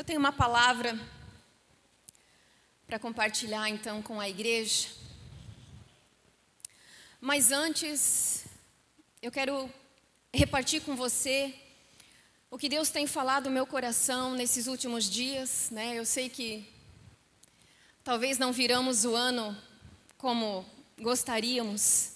Eu 0.00 0.04
tenho 0.04 0.18
uma 0.18 0.32
palavra 0.32 0.98
para 2.86 2.98
compartilhar 2.98 3.68
então 3.68 4.00
com 4.00 4.18
a 4.18 4.26
igreja. 4.26 4.88
Mas 7.20 7.52
antes, 7.52 8.46
eu 9.20 9.30
quero 9.30 9.70
repartir 10.32 10.80
com 10.80 10.96
você 10.96 11.54
o 12.50 12.56
que 12.56 12.66
Deus 12.66 12.88
tem 12.88 13.06
falado 13.06 13.50
no 13.50 13.50
meu 13.50 13.66
coração 13.66 14.32
nesses 14.32 14.66
últimos 14.66 15.04
dias, 15.04 15.68
né? 15.70 15.98
Eu 15.98 16.06
sei 16.06 16.30
que 16.30 16.66
talvez 18.02 18.38
não 18.38 18.54
viramos 18.54 19.04
o 19.04 19.14
ano 19.14 19.54
como 20.16 20.64
gostaríamos, 20.98 22.12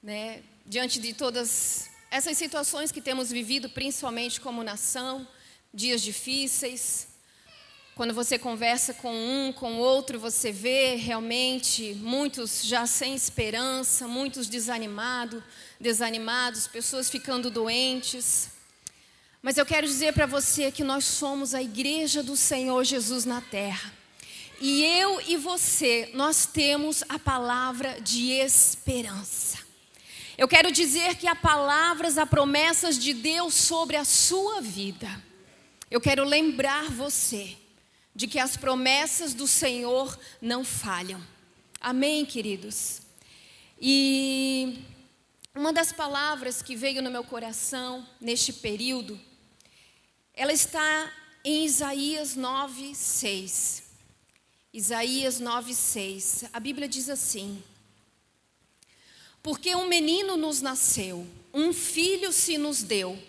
né? 0.00 0.40
Diante 0.64 1.00
de 1.00 1.12
todas 1.12 1.90
essas 2.12 2.38
situações 2.38 2.92
que 2.92 3.00
temos 3.00 3.32
vivido, 3.32 3.68
principalmente 3.68 4.40
como 4.40 4.62
nação, 4.62 5.26
dias 5.74 6.00
difíceis, 6.00 7.12
quando 7.94 8.12
você 8.12 8.36
conversa 8.36 8.92
com 8.92 9.14
um, 9.14 9.52
com 9.52 9.78
outro, 9.78 10.18
você 10.18 10.50
vê 10.50 10.96
realmente 10.96 11.94
muitos 12.00 12.64
já 12.64 12.86
sem 12.86 13.14
esperança, 13.14 14.08
muitos 14.08 14.48
desanimados, 14.48 15.40
desanimados, 15.78 16.66
pessoas 16.66 17.08
ficando 17.08 17.52
doentes. 17.52 18.50
Mas 19.40 19.56
eu 19.56 19.64
quero 19.64 19.86
dizer 19.86 20.12
para 20.12 20.26
você 20.26 20.72
que 20.72 20.82
nós 20.82 21.04
somos 21.04 21.54
a 21.54 21.62
igreja 21.62 22.20
do 22.20 22.36
Senhor 22.36 22.82
Jesus 22.82 23.24
na 23.24 23.40
terra. 23.40 23.92
E 24.60 24.82
eu 24.82 25.20
e 25.28 25.36
você, 25.36 26.10
nós 26.14 26.46
temos 26.46 27.04
a 27.08 27.16
palavra 27.16 28.00
de 28.00 28.32
esperança. 28.32 29.58
Eu 30.36 30.48
quero 30.48 30.72
dizer 30.72 31.14
que 31.14 31.28
há 31.28 31.36
palavras, 31.36 32.18
há 32.18 32.26
promessas 32.26 32.98
de 32.98 33.14
Deus 33.14 33.54
sobre 33.54 33.96
a 33.96 34.04
sua 34.04 34.60
vida. 34.60 35.08
Eu 35.88 36.00
quero 36.00 36.24
lembrar 36.24 36.90
você 36.90 37.56
de 38.14 38.28
que 38.28 38.38
as 38.38 38.56
promessas 38.56 39.34
do 39.34 39.48
Senhor 39.48 40.18
não 40.40 40.64
falham. 40.64 41.20
Amém, 41.80 42.24
queridos? 42.24 43.02
E 43.80 44.84
uma 45.54 45.72
das 45.72 45.92
palavras 45.92 46.62
que 46.62 46.76
veio 46.76 47.02
no 47.02 47.10
meu 47.10 47.24
coração 47.24 48.06
neste 48.20 48.52
período, 48.52 49.20
ela 50.32 50.52
está 50.52 51.12
em 51.44 51.64
Isaías 51.64 52.36
9, 52.36 52.94
6. 52.94 53.82
Isaías 54.72 55.40
9, 55.40 55.74
6. 55.74 56.44
A 56.52 56.60
Bíblia 56.60 56.88
diz 56.88 57.10
assim: 57.10 57.62
Porque 59.42 59.74
um 59.74 59.88
menino 59.88 60.36
nos 60.36 60.60
nasceu, 60.60 61.26
um 61.52 61.72
filho 61.72 62.32
se 62.32 62.56
nos 62.56 62.82
deu, 62.82 63.20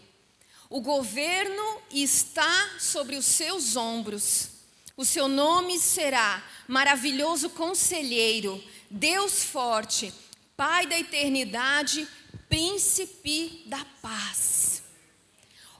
o 0.70 0.80
governo 0.80 1.82
está 1.92 2.80
sobre 2.80 3.16
os 3.16 3.26
seus 3.26 3.76
ombros 3.76 4.55
o 4.98 5.04
seu 5.04 5.28
nome 5.28 5.78
será 5.80 6.44
Maravilhoso 6.68 7.50
Conselheiro, 7.50 8.64
Deus 8.90 9.44
Forte, 9.44 10.14
Pai 10.56 10.88
da 10.88 10.98
Eternidade, 10.98 12.08
Príncipe 12.48 13.64
da 13.66 13.84
Paz. 14.02 14.84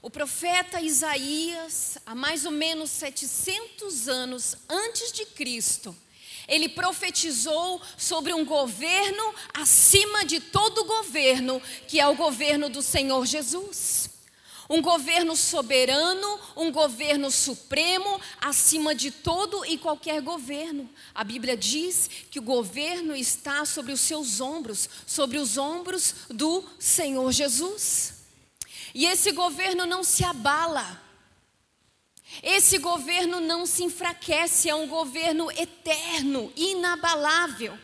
O 0.02 0.10
profeta 0.10 0.80
Isaías, 0.80 1.98
há 2.04 2.14
mais 2.14 2.44
ou 2.44 2.52
menos 2.52 2.90
700 2.90 4.08
anos 4.08 4.56
antes 4.68 5.10
de 5.10 5.24
Cristo, 5.26 5.96
ele 6.46 6.68
profetizou 6.68 7.80
sobre 7.96 8.32
um 8.32 8.44
governo 8.44 9.34
acima 9.54 10.24
de 10.24 10.38
todo 10.38 10.84
governo, 10.84 11.60
que 11.88 11.98
é 11.98 12.06
o 12.06 12.14
governo 12.14 12.68
do 12.68 12.82
Senhor 12.82 13.24
Jesus. 13.26 14.05
Um 14.68 14.82
governo 14.82 15.36
soberano, 15.36 16.40
um 16.56 16.72
governo 16.72 17.30
supremo, 17.30 18.20
acima 18.40 18.94
de 18.94 19.10
todo 19.10 19.64
e 19.64 19.78
qualquer 19.78 20.20
governo. 20.20 20.90
A 21.14 21.22
Bíblia 21.22 21.56
diz 21.56 22.10
que 22.30 22.38
o 22.38 22.42
governo 22.42 23.14
está 23.14 23.64
sobre 23.64 23.92
os 23.92 24.00
seus 24.00 24.40
ombros, 24.40 24.88
sobre 25.06 25.38
os 25.38 25.56
ombros 25.56 26.14
do 26.28 26.64
Senhor 26.78 27.30
Jesus. 27.32 28.14
E 28.94 29.06
esse 29.06 29.30
governo 29.32 29.86
não 29.86 30.02
se 30.02 30.24
abala. 30.24 31.02
Esse 32.42 32.78
governo 32.78 33.40
não 33.40 33.66
se 33.66 33.84
enfraquece, 33.84 34.68
é 34.68 34.74
um 34.74 34.88
governo 34.88 35.50
eterno, 35.52 36.52
inabalável. 36.56 37.78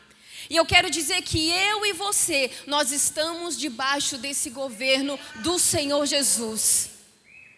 E 0.53 0.57
eu 0.57 0.67
quero 0.67 0.91
dizer 0.91 1.23
que 1.23 1.49
eu 1.49 1.87
e 1.87 1.95
você, 1.95 2.51
nós 2.67 2.93
estamos 2.93 3.57
debaixo 3.57 4.19
desse 4.19 4.51
governo 4.51 5.19
do 5.37 5.59
Senhor 5.59 6.05
Jesus. 6.05 6.91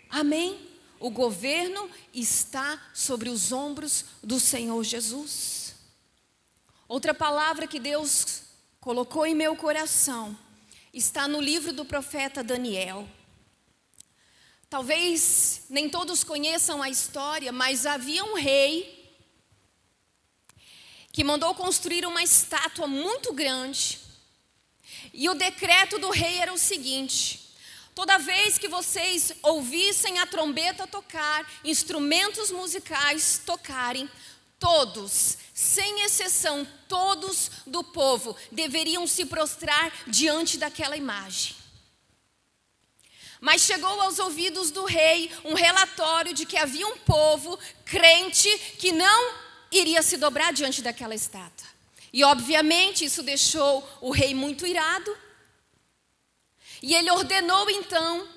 Amém? 0.08 0.64
O 1.00 1.10
governo 1.10 1.90
está 2.12 2.80
sobre 2.94 3.28
os 3.28 3.50
ombros 3.50 4.04
do 4.22 4.38
Senhor 4.38 4.84
Jesus. 4.84 5.74
Outra 6.86 7.12
palavra 7.12 7.66
que 7.66 7.80
Deus 7.80 8.42
colocou 8.80 9.26
em 9.26 9.34
meu 9.34 9.56
coração 9.56 10.38
está 10.92 11.26
no 11.26 11.40
livro 11.40 11.72
do 11.72 11.84
profeta 11.84 12.44
Daniel. 12.44 13.08
Talvez 14.70 15.62
nem 15.68 15.88
todos 15.88 16.22
conheçam 16.22 16.80
a 16.80 16.88
história, 16.88 17.50
mas 17.50 17.86
havia 17.86 18.24
um 18.24 18.36
rei 18.36 19.03
que 21.14 21.22
mandou 21.22 21.54
construir 21.54 22.04
uma 22.04 22.24
estátua 22.24 22.88
muito 22.88 23.32
grande. 23.32 24.00
E 25.12 25.28
o 25.28 25.34
decreto 25.34 25.96
do 25.96 26.10
rei 26.10 26.38
era 26.38 26.52
o 26.52 26.58
seguinte: 26.58 27.54
toda 27.94 28.18
vez 28.18 28.58
que 28.58 28.66
vocês 28.66 29.32
ouvissem 29.40 30.18
a 30.18 30.26
trombeta 30.26 30.88
tocar, 30.88 31.48
instrumentos 31.62 32.50
musicais 32.50 33.40
tocarem, 33.46 34.10
todos, 34.58 35.38
sem 35.54 36.00
exceção, 36.02 36.66
todos 36.88 37.48
do 37.64 37.84
povo 37.84 38.36
deveriam 38.50 39.06
se 39.06 39.24
prostrar 39.24 39.92
diante 40.08 40.58
daquela 40.58 40.96
imagem. 40.96 41.54
Mas 43.40 43.62
chegou 43.62 44.00
aos 44.00 44.18
ouvidos 44.18 44.72
do 44.72 44.84
rei 44.84 45.30
um 45.44 45.54
relatório 45.54 46.34
de 46.34 46.44
que 46.44 46.56
havia 46.56 46.88
um 46.88 46.96
povo 46.96 47.56
crente 47.84 48.48
que 48.80 48.90
não 48.90 49.43
iria 49.78 50.02
se 50.02 50.16
dobrar 50.16 50.52
diante 50.52 50.82
daquela 50.82 51.14
estátua. 51.14 51.66
E 52.12 52.22
obviamente 52.22 53.04
isso 53.04 53.22
deixou 53.22 53.86
o 54.00 54.10
rei 54.10 54.34
muito 54.34 54.66
irado. 54.66 55.16
E 56.80 56.94
ele 56.94 57.10
ordenou 57.10 57.68
então 57.70 58.28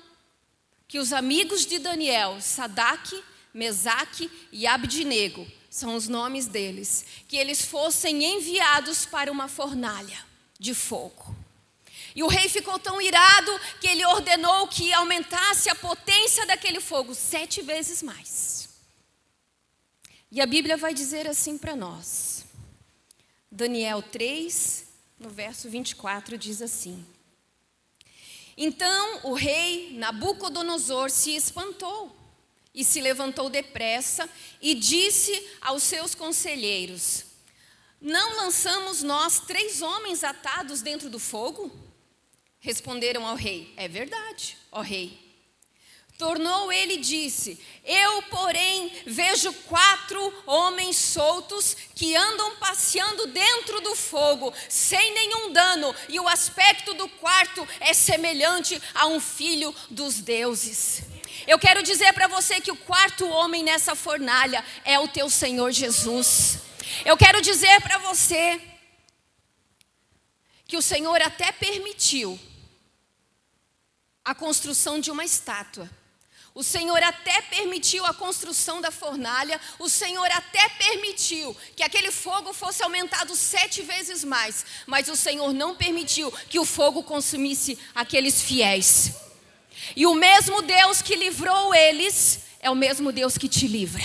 que 0.88 0.98
os 0.98 1.12
amigos 1.12 1.64
de 1.64 1.78
Daniel, 1.78 2.40
Sadak, 2.40 3.22
Mesaque 3.54 4.30
e 4.50 4.66
Abdinego, 4.66 5.46
são 5.70 5.94
os 5.94 6.08
nomes 6.08 6.46
deles, 6.46 7.04
que 7.28 7.36
eles 7.36 7.62
fossem 7.62 8.24
enviados 8.24 9.06
para 9.06 9.30
uma 9.30 9.48
fornalha 9.48 10.18
de 10.58 10.74
fogo. 10.74 11.36
E 12.16 12.22
o 12.22 12.26
rei 12.26 12.48
ficou 12.48 12.78
tão 12.80 13.00
irado 13.00 13.60
que 13.80 13.86
ele 13.86 14.04
ordenou 14.04 14.66
que 14.66 14.92
aumentasse 14.92 15.68
a 15.68 15.74
potência 15.74 16.44
daquele 16.46 16.80
fogo 16.80 17.14
sete 17.14 17.62
vezes 17.62 18.02
mais. 18.02 18.57
E 20.30 20.42
a 20.42 20.46
Bíblia 20.46 20.76
vai 20.76 20.92
dizer 20.92 21.26
assim 21.26 21.56
para 21.56 21.74
nós. 21.74 22.44
Daniel 23.50 24.02
3, 24.02 24.84
no 25.18 25.30
verso 25.30 25.70
24, 25.70 26.36
diz 26.36 26.60
assim: 26.60 27.04
Então 28.54 29.20
o 29.24 29.32
rei 29.32 29.94
Nabucodonosor 29.94 31.08
se 31.10 31.34
espantou 31.34 32.14
e 32.74 32.84
se 32.84 33.00
levantou 33.00 33.48
depressa 33.48 34.28
e 34.60 34.74
disse 34.74 35.48
aos 35.62 35.82
seus 35.82 36.14
conselheiros: 36.14 37.24
Não 37.98 38.36
lançamos 38.36 39.02
nós 39.02 39.40
três 39.40 39.80
homens 39.80 40.22
atados 40.22 40.82
dentro 40.82 41.08
do 41.08 41.18
fogo? 41.18 41.74
Responderam 42.60 43.26
ao 43.26 43.34
rei: 43.34 43.72
É 43.78 43.88
verdade, 43.88 44.58
ó 44.70 44.82
rei. 44.82 45.27
Tornou 46.18 46.72
ele 46.72 46.94
e 46.94 47.00
disse: 47.00 47.64
Eu, 47.84 48.22
porém, 48.22 48.92
vejo 49.06 49.52
quatro 49.68 50.42
homens 50.46 50.96
soltos 50.96 51.76
que 51.94 52.16
andam 52.16 52.56
passeando 52.56 53.28
dentro 53.28 53.80
do 53.82 53.94
fogo, 53.94 54.52
sem 54.68 55.14
nenhum 55.14 55.52
dano, 55.52 55.94
e 56.08 56.18
o 56.18 56.26
aspecto 56.26 56.92
do 56.94 57.08
quarto 57.08 57.66
é 57.78 57.94
semelhante 57.94 58.82
a 58.96 59.06
um 59.06 59.20
filho 59.20 59.72
dos 59.88 60.18
deuses. 60.18 61.02
Eu 61.46 61.56
quero 61.56 61.84
dizer 61.84 62.12
para 62.12 62.26
você 62.26 62.60
que 62.60 62.72
o 62.72 62.76
quarto 62.76 63.24
homem 63.28 63.62
nessa 63.62 63.94
fornalha 63.94 64.64
é 64.84 64.98
o 64.98 65.06
teu 65.06 65.30
Senhor 65.30 65.70
Jesus. 65.70 66.58
Eu 67.04 67.16
quero 67.16 67.40
dizer 67.40 67.80
para 67.80 67.96
você 67.98 68.60
que 70.66 70.76
o 70.76 70.82
Senhor 70.82 71.22
até 71.22 71.52
permitiu 71.52 72.36
a 74.24 74.34
construção 74.34 74.98
de 74.98 75.12
uma 75.12 75.24
estátua 75.24 75.88
o 76.54 76.62
Senhor 76.62 77.02
até 77.02 77.40
permitiu 77.42 78.04
a 78.04 78.14
construção 78.14 78.80
da 78.80 78.90
fornalha, 78.90 79.60
o 79.78 79.88
Senhor 79.88 80.28
até 80.32 80.68
permitiu 80.70 81.56
que 81.76 81.82
aquele 81.82 82.10
fogo 82.10 82.52
fosse 82.52 82.82
aumentado 82.82 83.36
sete 83.36 83.82
vezes 83.82 84.24
mais, 84.24 84.64
mas 84.86 85.08
o 85.08 85.16
Senhor 85.16 85.52
não 85.52 85.76
permitiu 85.76 86.32
que 86.48 86.58
o 86.58 86.64
fogo 86.64 87.02
consumisse 87.02 87.78
aqueles 87.94 88.42
fiéis. 88.42 89.12
E 89.94 90.06
o 90.06 90.14
mesmo 90.14 90.62
Deus 90.62 91.00
que 91.02 91.14
livrou 91.14 91.74
eles 91.74 92.40
é 92.60 92.68
o 92.68 92.74
mesmo 92.74 93.12
Deus 93.12 93.38
que 93.38 93.48
te 93.48 93.66
livra. 93.66 94.02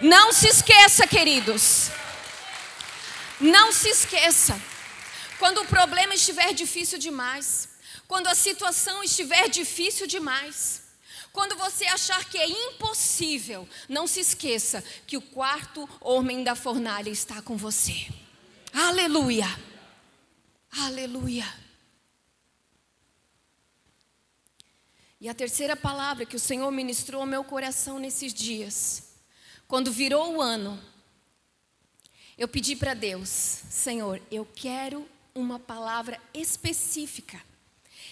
Não 0.00 0.32
se 0.32 0.48
esqueça, 0.48 1.06
queridos. 1.06 1.90
Não 3.40 3.72
se 3.72 3.88
esqueça. 3.88 4.60
Quando 5.38 5.60
o 5.60 5.66
problema 5.66 6.14
estiver 6.14 6.54
difícil 6.54 6.98
demais, 6.98 7.68
quando 8.08 8.28
a 8.28 8.34
situação 8.34 9.02
estiver 9.02 9.48
difícil 9.48 10.06
demais, 10.06 10.83
quando 11.34 11.56
você 11.56 11.84
achar 11.86 12.24
que 12.30 12.38
é 12.38 12.48
impossível, 12.48 13.68
não 13.88 14.06
se 14.06 14.20
esqueça 14.20 14.80
que 15.04 15.16
o 15.16 15.20
quarto 15.20 15.88
homem 16.00 16.44
da 16.44 16.54
fornalha 16.54 17.10
está 17.10 17.42
com 17.42 17.56
você. 17.56 18.06
Aleluia. 18.72 19.48
Aleluia. 20.70 21.44
E 25.20 25.28
a 25.28 25.34
terceira 25.34 25.74
palavra 25.74 26.24
que 26.24 26.36
o 26.36 26.40
Senhor 26.40 26.70
ministrou 26.70 27.22
ao 27.22 27.26
meu 27.26 27.42
coração 27.42 27.98
nesses 27.98 28.32
dias, 28.32 29.14
quando 29.66 29.90
virou 29.90 30.36
o 30.36 30.40
ano, 30.40 30.80
eu 32.38 32.46
pedi 32.46 32.76
para 32.76 32.94
Deus, 32.94 33.28
Senhor, 33.28 34.22
eu 34.30 34.46
quero 34.54 35.04
uma 35.34 35.58
palavra 35.58 36.20
específica 36.32 37.42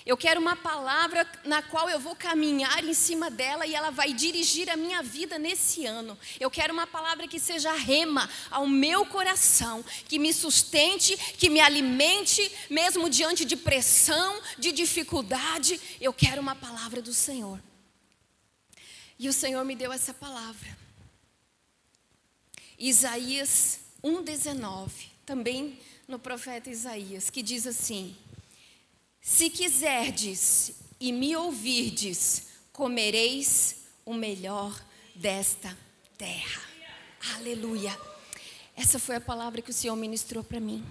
eu 0.04 0.16
quero 0.16 0.40
uma 0.40 0.56
palavra 0.56 1.26
na 1.44 1.62
qual 1.62 1.88
eu 1.88 2.00
vou 2.00 2.16
caminhar 2.16 2.84
em 2.84 2.92
cima 2.92 3.30
dela 3.30 3.64
e 3.66 3.74
ela 3.74 3.90
vai 3.90 4.12
dirigir 4.12 4.68
a 4.68 4.76
minha 4.76 5.00
vida 5.02 5.38
nesse 5.38 5.86
ano. 5.86 6.18
Eu 6.40 6.50
quero 6.50 6.72
uma 6.72 6.86
palavra 6.86 7.28
que 7.28 7.38
seja 7.38 7.72
rema 7.72 8.28
ao 8.50 8.66
meu 8.66 9.06
coração, 9.06 9.84
que 10.08 10.18
me 10.18 10.32
sustente, 10.32 11.16
que 11.16 11.48
me 11.48 11.60
alimente, 11.60 12.50
mesmo 12.68 13.08
diante 13.08 13.44
de 13.44 13.56
pressão, 13.56 14.40
de 14.58 14.72
dificuldade. 14.72 15.80
Eu 16.00 16.12
quero 16.12 16.42
uma 16.42 16.56
palavra 16.56 17.00
do 17.00 17.14
Senhor. 17.14 17.60
E 19.18 19.28
o 19.28 19.32
Senhor 19.32 19.64
me 19.64 19.76
deu 19.76 19.92
essa 19.92 20.12
palavra. 20.12 20.76
Isaías 22.76 23.78
1,19, 24.02 24.90
também 25.24 25.78
no 26.08 26.18
profeta 26.18 26.68
Isaías, 26.68 27.30
que 27.30 27.40
diz 27.40 27.68
assim. 27.68 28.16
Se 29.24 29.48
quiserdes 29.48 30.72
e 30.98 31.12
me 31.12 31.36
ouvirdes, 31.36 32.48
comereis 32.72 33.84
o 34.04 34.12
melhor 34.14 34.84
desta 35.14 35.78
terra. 36.18 36.60
Aleluia. 37.36 37.96
Essa 38.76 38.98
foi 38.98 39.14
a 39.14 39.20
palavra 39.20 39.62
que 39.62 39.70
o 39.70 39.74
Senhor 39.74 39.94
ministrou 39.94 40.42
para 40.42 40.58
mim. 40.58 40.84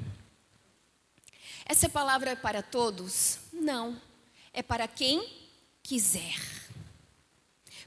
Essa 1.66 1.90
palavra 1.90 2.32
é 2.32 2.36
para 2.36 2.64
todos? 2.64 3.40
Não. 3.52 4.02
É 4.54 4.64
para 4.64 4.88
quem 4.88 5.28
quiser. 5.84 6.40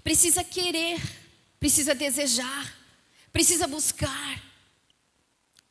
Precisa 0.02 0.44
querer, 0.44 1.00
precisa 1.58 1.94
desejar, 1.94 2.76
precisa 3.32 3.66
buscar. 3.66 4.42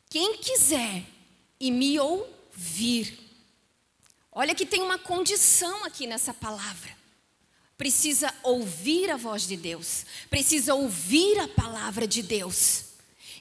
Quem 0.10 0.38
quiser 0.38 1.04
e 1.60 1.70
me 1.70 2.00
ouvir, 2.00 3.23
Olha 4.36 4.56
que 4.56 4.66
tem 4.66 4.82
uma 4.82 4.98
condição 4.98 5.86
aqui 5.86 6.08
nessa 6.08 6.34
palavra. 6.34 6.98
Precisa 7.78 8.34
ouvir 8.42 9.12
a 9.12 9.18
voz 9.18 9.48
de 9.48 9.56
Deus, 9.56 10.06
precisa 10.30 10.74
ouvir 10.74 11.40
a 11.40 11.48
palavra 11.48 12.08
de 12.08 12.24
Deus. 12.24 12.86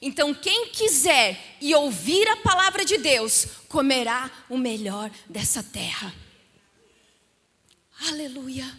Então, 0.01 0.33
quem 0.33 0.69
quiser 0.69 1.57
e 1.61 1.73
ouvir 1.73 2.27
a 2.27 2.37
palavra 2.37 2.83
de 2.83 2.97
Deus, 2.97 3.45
comerá 3.69 4.29
o 4.49 4.57
melhor 4.57 5.09
dessa 5.29 5.63
terra. 5.63 6.13
Aleluia. 8.09 8.77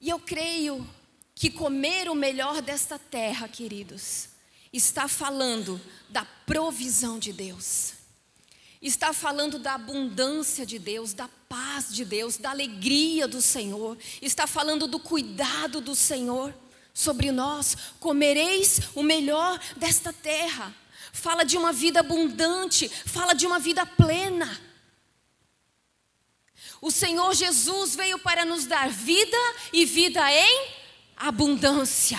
E 0.00 0.08
eu 0.10 0.18
creio 0.18 0.86
que 1.34 1.50
comer 1.50 2.08
o 2.10 2.14
melhor 2.14 2.60
desta 2.60 2.98
terra, 2.98 3.48
queridos, 3.48 4.30
está 4.72 5.06
falando 5.06 5.80
da 6.08 6.24
provisão 6.24 7.18
de 7.18 7.32
Deus 7.32 7.97
está 8.80 9.12
falando 9.12 9.58
da 9.58 9.74
abundância 9.74 10.64
de 10.64 10.78
Deus, 10.78 11.12
da 11.12 11.28
paz 11.48 11.92
de 11.92 12.04
Deus, 12.04 12.36
da 12.36 12.50
alegria 12.50 13.26
do 13.26 13.42
Senhor, 13.42 13.98
está 14.22 14.46
falando 14.46 14.86
do 14.86 14.98
cuidado 14.98 15.80
do 15.80 15.94
Senhor 15.94 16.54
sobre 16.94 17.32
nós. 17.32 17.76
Comereis 17.98 18.80
o 18.94 19.02
melhor 19.02 19.60
desta 19.76 20.12
terra. 20.12 20.74
Fala 21.12 21.44
de 21.44 21.56
uma 21.56 21.72
vida 21.72 22.00
abundante, 22.00 22.88
fala 22.88 23.34
de 23.34 23.46
uma 23.46 23.58
vida 23.58 23.84
plena. 23.84 24.60
O 26.80 26.90
Senhor 26.90 27.34
Jesus 27.34 27.96
veio 27.96 28.18
para 28.20 28.44
nos 28.44 28.66
dar 28.66 28.88
vida 28.88 29.36
e 29.72 29.84
vida 29.84 30.32
em 30.32 30.68
abundância. 31.16 32.18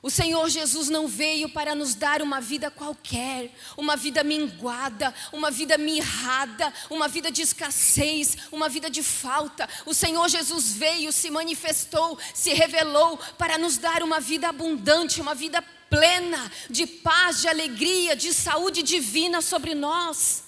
O 0.00 0.10
Senhor 0.10 0.48
Jesus 0.48 0.88
não 0.88 1.08
veio 1.08 1.48
para 1.48 1.74
nos 1.74 1.94
dar 1.94 2.22
uma 2.22 2.40
vida 2.40 2.70
qualquer, 2.70 3.52
uma 3.76 3.96
vida 3.96 4.22
minguada, 4.22 5.12
uma 5.32 5.50
vida 5.50 5.76
mirrada, 5.76 6.72
uma 6.88 7.08
vida 7.08 7.32
de 7.32 7.42
escassez, 7.42 8.36
uma 8.52 8.68
vida 8.68 8.88
de 8.88 9.02
falta. 9.02 9.68
O 9.84 9.92
Senhor 9.92 10.28
Jesus 10.28 10.72
veio, 10.72 11.10
se 11.10 11.30
manifestou, 11.30 12.16
se 12.32 12.52
revelou 12.54 13.18
para 13.36 13.58
nos 13.58 13.76
dar 13.76 14.04
uma 14.04 14.20
vida 14.20 14.48
abundante, 14.48 15.20
uma 15.20 15.34
vida 15.34 15.60
plena 15.90 16.50
de 16.70 16.86
paz, 16.86 17.40
de 17.40 17.48
alegria, 17.48 18.14
de 18.14 18.32
saúde 18.32 18.84
divina 18.84 19.40
sobre 19.42 19.74
nós, 19.74 20.44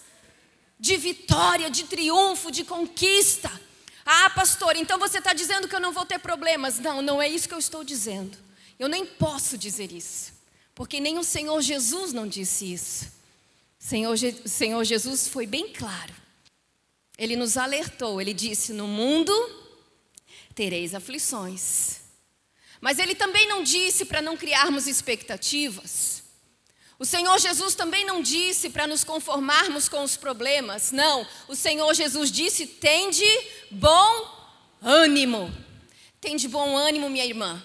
de 0.79 0.97
vitória, 0.97 1.69
de 1.69 1.85
triunfo, 1.85 2.53
de 2.53 2.63
conquista. 2.63 3.51
Ah, 4.07 4.31
pastor, 4.31 4.77
então 4.77 4.97
você 4.97 5.19
está 5.19 5.33
dizendo 5.33 5.67
que 5.67 5.75
eu 5.75 5.81
não 5.81 5.93
vou 5.93 6.07
ter 6.07 6.21
problemas? 6.21 6.79
Não, 6.79 7.03
não 7.03 7.21
é 7.21 7.29
isso 7.29 7.49
que 7.49 7.55
eu 7.55 7.59
estou 7.59 7.83
dizendo. 7.83 8.50
Eu 8.81 8.89
nem 8.89 9.05
posso 9.05 9.59
dizer 9.59 9.93
isso, 9.93 10.33
porque 10.75 10.99
nem 11.01 11.19
o 11.19 11.23
Senhor 11.23 11.61
Jesus 11.61 12.15
não 12.15 12.27
disse 12.27 12.73
isso. 12.73 13.13
Senhor, 13.79 14.17
Je 14.17 14.49
Senhor 14.49 14.83
Jesus 14.85 15.29
foi 15.29 15.47
bem 15.47 15.71
claro. 15.71 16.15
Ele 17.19 17.37
nos 17.37 17.59
alertou, 17.59 18.19
ele 18.23 18.33
disse: 18.33 18.73
No 18.73 18.89
mundo 18.89 19.33
tereis 20.55 20.95
aflições. 20.95 22.01
Mas 22.81 22.99
ele 22.99 23.15
também 23.15 23.47
não 23.47 23.63
disse 23.63 24.07
para 24.07 24.23
não 24.23 24.35
criarmos 24.35 24.87
expectativas. 24.87 26.23
O 26.99 27.05
Senhor 27.05 27.39
Jesus 27.39 27.75
também 27.75 28.07
não 28.07 28.23
disse 28.23 28.71
para 28.71 28.87
nos 28.87 29.05
conformarmos 29.05 29.91
com 29.91 30.03
os 30.03 30.17
problemas. 30.17 30.91
Não, 30.91 31.27
o 31.49 31.55
Senhor 31.55 31.93
Jesus 31.93 32.33
disse: 32.33 32.67
tende 32.67 33.27
bom 33.71 34.57
ânimo. 34.81 35.53
Tende 36.19 36.49
bom 36.49 36.75
ânimo, 36.75 37.11
minha 37.11 37.27
irmã. 37.27 37.63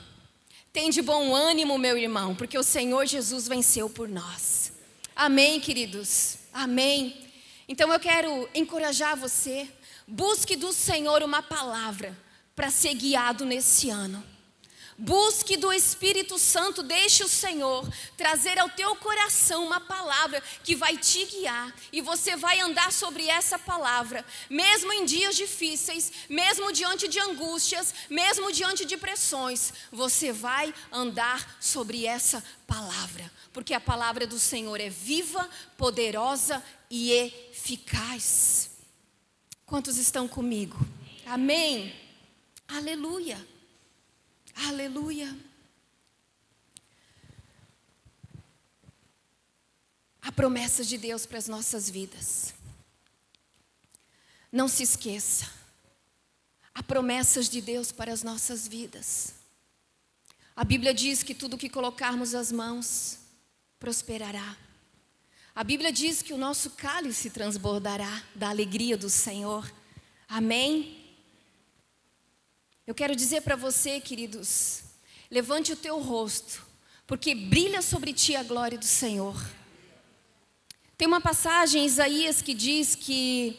Tem 0.76 0.90
de 0.90 1.02
bom 1.02 1.34
ânimo, 1.34 1.78
meu 1.78 1.98
irmão, 1.98 2.36
porque 2.36 2.58
o 2.58 2.62
Senhor 2.62 3.06
Jesus 3.06 3.48
venceu 3.48 3.90
por 3.90 4.10
nós. 4.10 4.74
Amém, 5.16 5.58
queridos? 5.58 6.36
Amém. 6.52 7.16
Então 7.66 7.94
eu 7.94 7.98
quero 7.98 8.50
encorajar 8.54 9.16
você. 9.16 9.70
Busque 10.06 10.58
do 10.58 10.74
Senhor 10.74 11.24
uma 11.24 11.42
palavra 11.42 12.14
para 12.54 12.70
ser 12.70 12.94
guiado 12.94 13.46
nesse 13.46 13.90
ano. 13.90 14.22
Busque 14.98 15.58
do 15.58 15.74
Espírito 15.74 16.40
Santo, 16.40 16.82
deixe 16.82 17.22
o 17.22 17.28
Senhor 17.28 17.86
trazer 18.16 18.58
ao 18.58 18.70
teu 18.70 18.96
coração 18.96 19.66
uma 19.66 19.82
palavra 19.82 20.42
que 20.64 20.74
vai 20.74 20.98
te 20.98 21.26
guiar 21.26 21.76
e 21.92 22.00
você 22.00 22.38
vai 22.38 22.62
andar 22.62 22.94
sobre 22.94 23.28
essa 23.28 23.60
palavra, 23.60 24.26
mesmo 24.50 24.94
em 24.94 25.04
dias 25.04 25.36
difíceis, 25.36 26.14
mesmo 26.30 26.72
diante 26.72 27.10
de 27.10 27.20
angústias, 27.20 27.94
mesmo 28.10 28.54
diante 28.54 28.86
de 28.86 28.96
pressões, 28.96 29.74
você 29.92 30.32
vai 30.32 30.74
andar 30.90 31.58
sobre 31.60 32.06
essa 32.06 32.42
palavra, 32.66 33.30
porque 33.52 33.74
a 33.74 33.82
palavra 33.82 34.26
do 34.26 34.40
Senhor 34.40 34.80
é 34.80 34.90
viva, 34.90 35.50
poderosa 35.78 36.64
e 36.90 37.12
eficaz. 37.12 38.72
Quantos 39.66 39.98
estão 39.98 40.26
comigo? 40.26 40.78
Amém. 41.26 41.94
Aleluia. 42.66 43.55
Aleluia. 44.56 45.38
A 50.22 50.32
promessa 50.32 50.84
de 50.84 50.98
Deus 50.98 51.26
para 51.26 51.38
as 51.38 51.48
nossas 51.48 51.90
vidas. 51.90 52.54
Não 54.52 54.68
se 54.68 54.84
esqueça. 54.84 55.52
Há 56.74 56.82
promessas 56.82 57.50
de 57.50 57.62
Deus 57.62 57.92
para 57.92 58.12
as 58.12 58.24
nossas 58.24 58.68
vidas. 58.68 59.36
A 60.56 60.64
Bíblia 60.64 60.94
diz 60.94 61.22
que 61.22 61.36
tudo 61.36 61.58
que 61.58 61.70
colocarmos 61.70 62.34
as 62.34 62.52
mãos 62.52 63.20
prosperará. 63.80 64.58
A 65.54 65.64
Bíblia 65.64 65.92
diz 65.92 66.22
que 66.22 66.34
o 66.34 66.38
nosso 66.38 66.72
cálice 66.72 67.30
transbordará 67.30 68.24
da 68.34 68.50
alegria 68.50 68.98
do 68.98 69.10
Senhor. 69.10 69.72
Amém? 70.28 71.05
Eu 72.88 72.94
quero 72.94 73.16
dizer 73.16 73.42
para 73.42 73.56
você, 73.56 74.00
queridos, 74.00 74.84
levante 75.32 75.74
o 75.74 75.76
teu 75.76 76.00
rosto, 76.00 76.64
porque 77.08 77.34
brilha 77.34 77.82
sobre 77.82 78.14
ti 78.14 78.36
a 78.36 78.44
glória 78.44 78.78
do 78.78 78.86
Senhor. 78.86 79.36
Tem 80.96 81.08
uma 81.08 81.20
passagem 81.20 81.82
em 81.82 81.88
Isaías 81.88 82.44
que 82.44 82.54
diz 82.54 82.94
que 82.94 83.58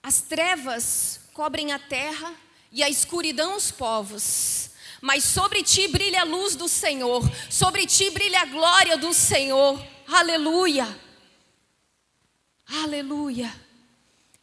as 0.00 0.20
trevas 0.20 1.22
cobrem 1.34 1.72
a 1.72 1.78
terra 1.80 2.32
e 2.70 2.84
a 2.84 2.88
escuridão 2.88 3.56
os 3.56 3.72
povos, 3.72 4.70
mas 5.00 5.24
sobre 5.24 5.64
ti 5.64 5.88
brilha 5.88 6.20
a 6.20 6.24
luz 6.24 6.54
do 6.54 6.68
Senhor, 6.68 7.28
sobre 7.50 7.84
ti 7.84 8.10
brilha 8.10 8.42
a 8.42 8.46
glória 8.46 8.96
do 8.96 9.12
Senhor. 9.12 9.84
Aleluia. 10.06 10.86
Aleluia. 12.64 13.52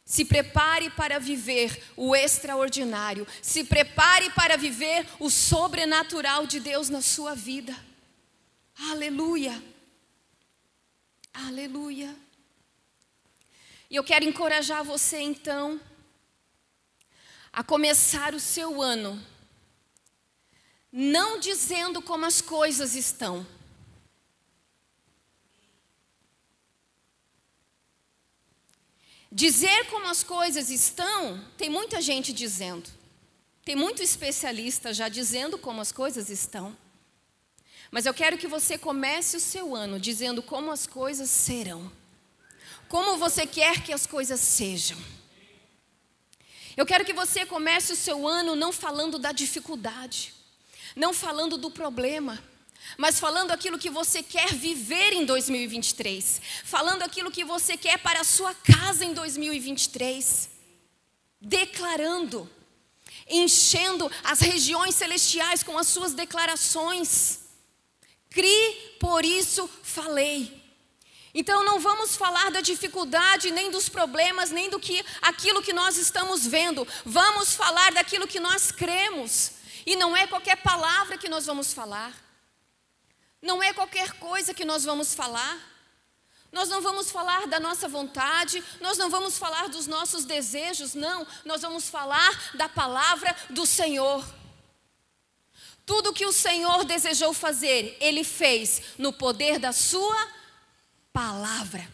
Se 0.08 0.24
prepare 0.24 0.88
para 0.88 1.20
viver 1.20 1.82
o 1.94 2.16
extraordinário. 2.16 3.26
Se 3.42 3.62
prepare 3.62 4.30
para 4.30 4.56
viver 4.56 5.06
o 5.20 5.28
sobrenatural 5.28 6.46
de 6.46 6.60
Deus 6.60 6.88
na 6.88 7.02
sua 7.02 7.34
vida. 7.34 7.76
Aleluia. 8.90 9.62
Aleluia. 11.34 12.16
E 13.90 13.96
eu 13.96 14.02
quero 14.02 14.24
encorajar 14.24 14.82
você 14.82 15.18
então 15.18 15.78
a 17.52 17.62
começar 17.62 18.34
o 18.34 18.40
seu 18.40 18.80
ano 18.80 19.22
não 20.90 21.38
dizendo 21.38 22.00
como 22.00 22.24
as 22.24 22.40
coisas 22.40 22.94
estão. 22.94 23.46
Dizer 29.30 29.86
como 29.90 30.06
as 30.06 30.22
coisas 30.22 30.70
estão, 30.70 31.44
tem 31.56 31.68
muita 31.68 32.00
gente 32.00 32.32
dizendo. 32.32 32.88
Tem 33.64 33.76
muito 33.76 34.02
especialista 34.02 34.94
já 34.94 35.08
dizendo 35.08 35.58
como 35.58 35.80
as 35.80 35.92
coisas 35.92 36.30
estão. 36.30 36.76
Mas 37.90 38.06
eu 38.06 38.14
quero 38.14 38.38
que 38.38 38.48
você 38.48 38.78
comece 38.78 39.36
o 39.36 39.40
seu 39.40 39.74
ano 39.74 40.00
dizendo 40.00 40.42
como 40.42 40.70
as 40.70 40.86
coisas 40.86 41.30
serão. 41.30 41.92
Como 42.88 43.18
você 43.18 43.46
quer 43.46 43.82
que 43.82 43.92
as 43.92 44.06
coisas 44.06 44.40
sejam. 44.40 44.98
Eu 46.76 46.86
quero 46.86 47.04
que 47.04 47.12
você 47.12 47.44
comece 47.44 47.92
o 47.92 47.96
seu 47.96 48.26
ano 48.26 48.54
não 48.54 48.72
falando 48.72 49.18
da 49.18 49.32
dificuldade, 49.32 50.32
não 50.94 51.12
falando 51.12 51.58
do 51.58 51.70
problema, 51.70 52.42
mas 52.96 53.20
falando 53.20 53.50
aquilo 53.50 53.78
que 53.78 53.90
você 53.90 54.22
quer 54.22 54.54
viver 54.54 55.12
em 55.12 55.24
2023, 55.24 56.40
falando 56.64 57.02
aquilo 57.02 57.30
que 57.30 57.44
você 57.44 57.76
quer 57.76 57.98
para 57.98 58.20
a 58.20 58.24
sua 58.24 58.54
casa 58.54 59.04
em 59.04 59.12
2023, 59.12 60.50
declarando, 61.40 62.50
enchendo 63.28 64.10
as 64.24 64.40
regiões 64.40 64.94
celestiais 64.94 65.62
com 65.62 65.78
as 65.78 65.86
suas 65.86 66.14
declarações. 66.14 67.40
Cri, 68.30 68.96
por 68.98 69.24
isso 69.24 69.68
falei. 69.82 70.58
Então 71.34 71.62
não 71.62 71.78
vamos 71.78 72.16
falar 72.16 72.50
da 72.50 72.60
dificuldade, 72.60 73.50
nem 73.50 73.70
dos 73.70 73.88
problemas, 73.88 74.50
nem 74.50 74.70
do 74.70 74.80
que 74.80 75.04
aquilo 75.20 75.62
que 75.62 75.72
nós 75.72 75.96
estamos 75.96 76.46
vendo. 76.46 76.86
Vamos 77.04 77.54
falar 77.54 77.92
daquilo 77.92 78.26
que 78.26 78.40
nós 78.40 78.72
cremos. 78.72 79.52
E 79.86 79.94
não 79.94 80.16
é 80.16 80.26
qualquer 80.26 80.56
palavra 80.56 81.16
que 81.16 81.28
nós 81.28 81.46
vamos 81.46 81.72
falar. 81.72 82.27
Não 83.40 83.62
é 83.62 83.72
qualquer 83.72 84.12
coisa 84.12 84.52
que 84.52 84.64
nós 84.64 84.84
vamos 84.84 85.14
falar. 85.14 85.58
Nós 86.50 86.68
não 86.68 86.80
vamos 86.80 87.10
falar 87.10 87.46
da 87.46 87.60
nossa 87.60 87.88
vontade, 87.88 88.64
nós 88.80 88.96
não 88.96 89.10
vamos 89.10 89.36
falar 89.36 89.68
dos 89.68 89.86
nossos 89.86 90.24
desejos, 90.24 90.94
não. 90.94 91.26
Nós 91.44 91.60
vamos 91.60 91.88
falar 91.88 92.52
da 92.54 92.68
palavra 92.68 93.36
do 93.50 93.66
Senhor. 93.66 94.24
Tudo 95.84 96.12
que 96.12 96.26
o 96.26 96.32
Senhor 96.32 96.84
desejou 96.84 97.32
fazer, 97.32 97.96
Ele 98.00 98.24
fez 98.24 98.82
no 98.98 99.12
poder 99.12 99.58
da 99.58 99.72
Sua 99.72 100.28
palavra. 101.12 101.86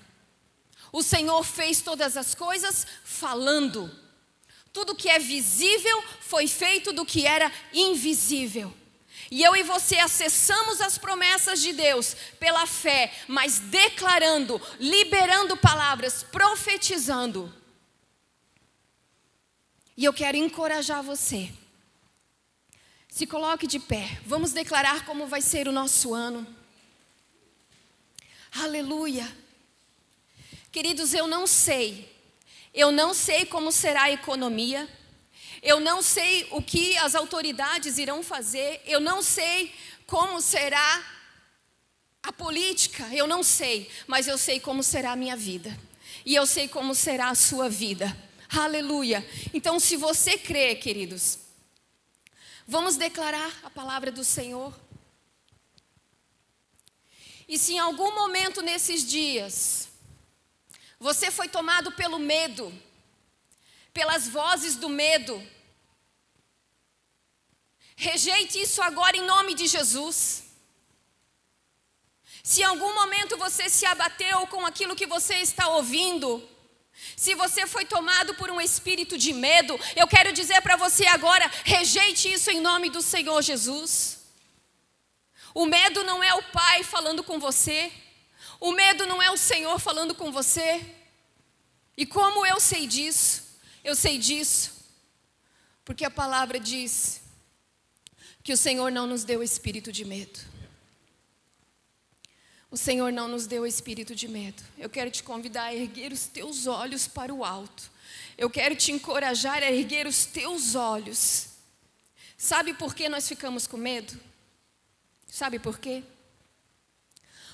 O 0.93 1.03
Senhor 1.03 1.43
fez 1.43 1.81
todas 1.81 2.17
as 2.17 2.35
coisas 2.35 2.87
falando. 3.05 3.91
Tudo 4.73 4.95
que 4.95 5.09
é 5.09 5.19
visível 5.19 6.03
foi 6.21 6.47
feito 6.47 6.93
do 6.93 7.05
que 7.05 7.27
era 7.27 7.51
invisível. 7.73 8.73
E 9.31 9.43
eu 9.43 9.57
e 9.57 9.63
você 9.63 9.97
acessamos 9.97 10.81
as 10.81 10.99
promessas 10.99 11.61
de 11.61 11.73
Deus 11.73 12.15
pela 12.39 12.67
fé, 12.67 13.13
mas 13.27 13.59
declarando, 13.59 14.61
liberando 14.79 15.57
palavras, 15.57 16.23
profetizando. 16.23 17.53
E 19.97 20.05
eu 20.05 20.13
quero 20.13 20.37
encorajar 20.37 21.03
você. 21.03 21.53
Se 23.09 23.27
coloque 23.27 23.67
de 23.67 23.79
pé. 23.79 24.19
Vamos 24.27 24.53
declarar 24.53 25.05
como 25.07 25.27
vai 25.27 25.41
ser 25.41 25.69
o 25.69 25.73
nosso 25.73 26.13
ano. 26.13 26.45
Aleluia. 28.53 29.31
Queridos, 30.73 31.15
eu 31.15 31.29
não 31.29 31.47
sei. 31.47 32.13
Eu 32.75 32.91
não 32.91 33.15
sei 33.15 33.47
como 33.47 33.71
será 33.71 34.05
a 34.05 34.11
economia. 34.11 34.89
Eu 35.65 35.81
não 35.81 36.03
sei 36.03 36.47
o 36.51 36.61
que 36.61 36.95
as 36.99 37.15
autoridades 37.15 37.97
irão 37.97 38.23
fazer, 38.23 38.83
eu 38.85 39.01
não 39.01 39.23
sei 39.23 39.75
como 40.07 40.39
será 40.39 41.03
a 42.23 42.31
política, 42.31 43.03
eu 43.15 43.27
não 43.27 43.43
sei, 43.43 43.91
mas 44.07 44.29
eu 44.29 44.37
sei 44.37 44.61
como 44.61 44.83
será 44.83 45.13
a 45.13 45.17
minha 45.17 45.35
vida. 45.35 45.75
E 46.23 46.35
eu 46.35 46.47
sei 46.47 46.69
como 46.69 46.95
será 46.95 47.31
a 47.31 47.35
sua 47.35 47.71
vida. 47.71 48.15
Aleluia. 48.51 49.27
Então, 49.55 49.81
se 49.81 49.97
você 49.97 50.37
crê, 50.37 50.75
queridos, 50.75 51.39
vamos 52.69 52.97
declarar 52.97 53.51
a 53.65 53.71
palavra 53.71 54.13
do 54.13 54.23
Senhor. 54.23 54.79
E 57.49 57.59
se 57.59 57.73
em 57.73 57.79
algum 57.79 58.15
momento 58.15 58.61
nesses 58.61 59.03
dias 59.03 59.89
você 61.01 61.31
foi 61.31 61.49
tomado 61.49 61.91
pelo 61.93 62.19
medo, 62.19 62.71
pelas 63.95 64.29
vozes 64.29 64.77
do 64.77 64.89
medo, 64.89 65.35
Rejeite 67.97 68.61
isso 68.61 68.83
agora 68.83 69.17
em 69.17 69.23
nome 69.23 69.55
de 69.55 69.67
Jesus. 69.67 70.45
Se 72.43 72.61
em 72.61 72.65
algum 72.65 72.93
momento 72.95 73.39
você 73.39 73.71
se 73.71 73.87
abateu 73.87 74.47
com 74.49 74.67
aquilo 74.67 74.97
que 74.97 75.07
você 75.07 75.37
está 75.37 75.69
ouvindo, 75.69 76.47
se 77.17 77.35
você 77.35 77.67
foi 77.67 77.85
tomado 77.85 78.35
por 78.35 78.51
um 78.51 78.61
espírito 78.61 79.17
de 79.17 79.33
medo, 79.33 79.79
eu 79.97 80.07
quero 80.07 80.33
dizer 80.33 80.61
para 80.61 80.77
você 80.77 81.07
agora: 81.07 81.51
rejeite 81.65 82.33
isso 82.33 82.51
em 82.51 82.61
nome 82.61 82.91
do 82.91 83.01
Senhor 83.01 83.41
Jesus. 83.43 84.25
O 85.55 85.67
medo 85.67 86.03
não 86.03 86.23
é 86.23 86.35
o 86.35 86.43
Pai 86.51 86.83
falando 86.83 87.23
com 87.23 87.39
você, 87.39 87.93
o 88.59 88.73
medo 88.73 89.07
não 89.07 89.23
é 89.23 89.31
o 89.31 89.37
Senhor 89.37 89.79
falando 89.79 90.15
com 90.15 90.33
você. 90.33 90.85
E 91.97 92.05
como 92.05 92.45
eu 92.45 92.59
sei 92.59 92.89
disso? 92.89 93.44
Eu 93.85 93.95
sei 93.95 94.17
disso, 94.17 94.73
porque 95.85 96.07
a 96.07 96.11
palavra 96.11 96.59
diz 96.59 97.21
que 98.43 98.53
o 98.53 98.57
Senhor 98.57 98.91
não 98.91 99.07
nos 99.07 99.25
deu 99.25 99.43
espírito 99.43 99.93
de 99.93 100.07
medo. 100.07 100.41
O 102.71 102.77
Senhor 102.79 103.13
não 103.13 103.29
nos 103.29 103.47
deu 103.47 103.67
espírito 103.67 104.15
de 104.15 104.27
medo. 104.27 104.63
Eu 104.79 104.89
quero 104.89 105.11
te 105.11 105.23
convidar 105.23 105.65
a 105.65 105.75
erguer 105.75 106.11
os 106.13 106.27
teus 106.27 106.67
olhos 106.67 107.07
para 107.07 107.33
o 107.33 107.45
alto. 107.45 107.91
Eu 108.39 108.49
quero 108.51 108.75
te 108.75 108.91
encorajar 108.91 109.63
a 109.63 109.71
erguer 109.71 110.07
os 110.07 110.25
teus 110.25 110.75
olhos. 110.75 111.51
Sabe 112.37 112.75
por 112.75 112.95
que 112.95 113.09
nós 113.09 113.29
ficamos 113.29 113.67
com 113.67 113.77
medo? 113.77 114.19
Sabe 115.29 115.59
por 115.59 115.79
quê? 115.79 116.03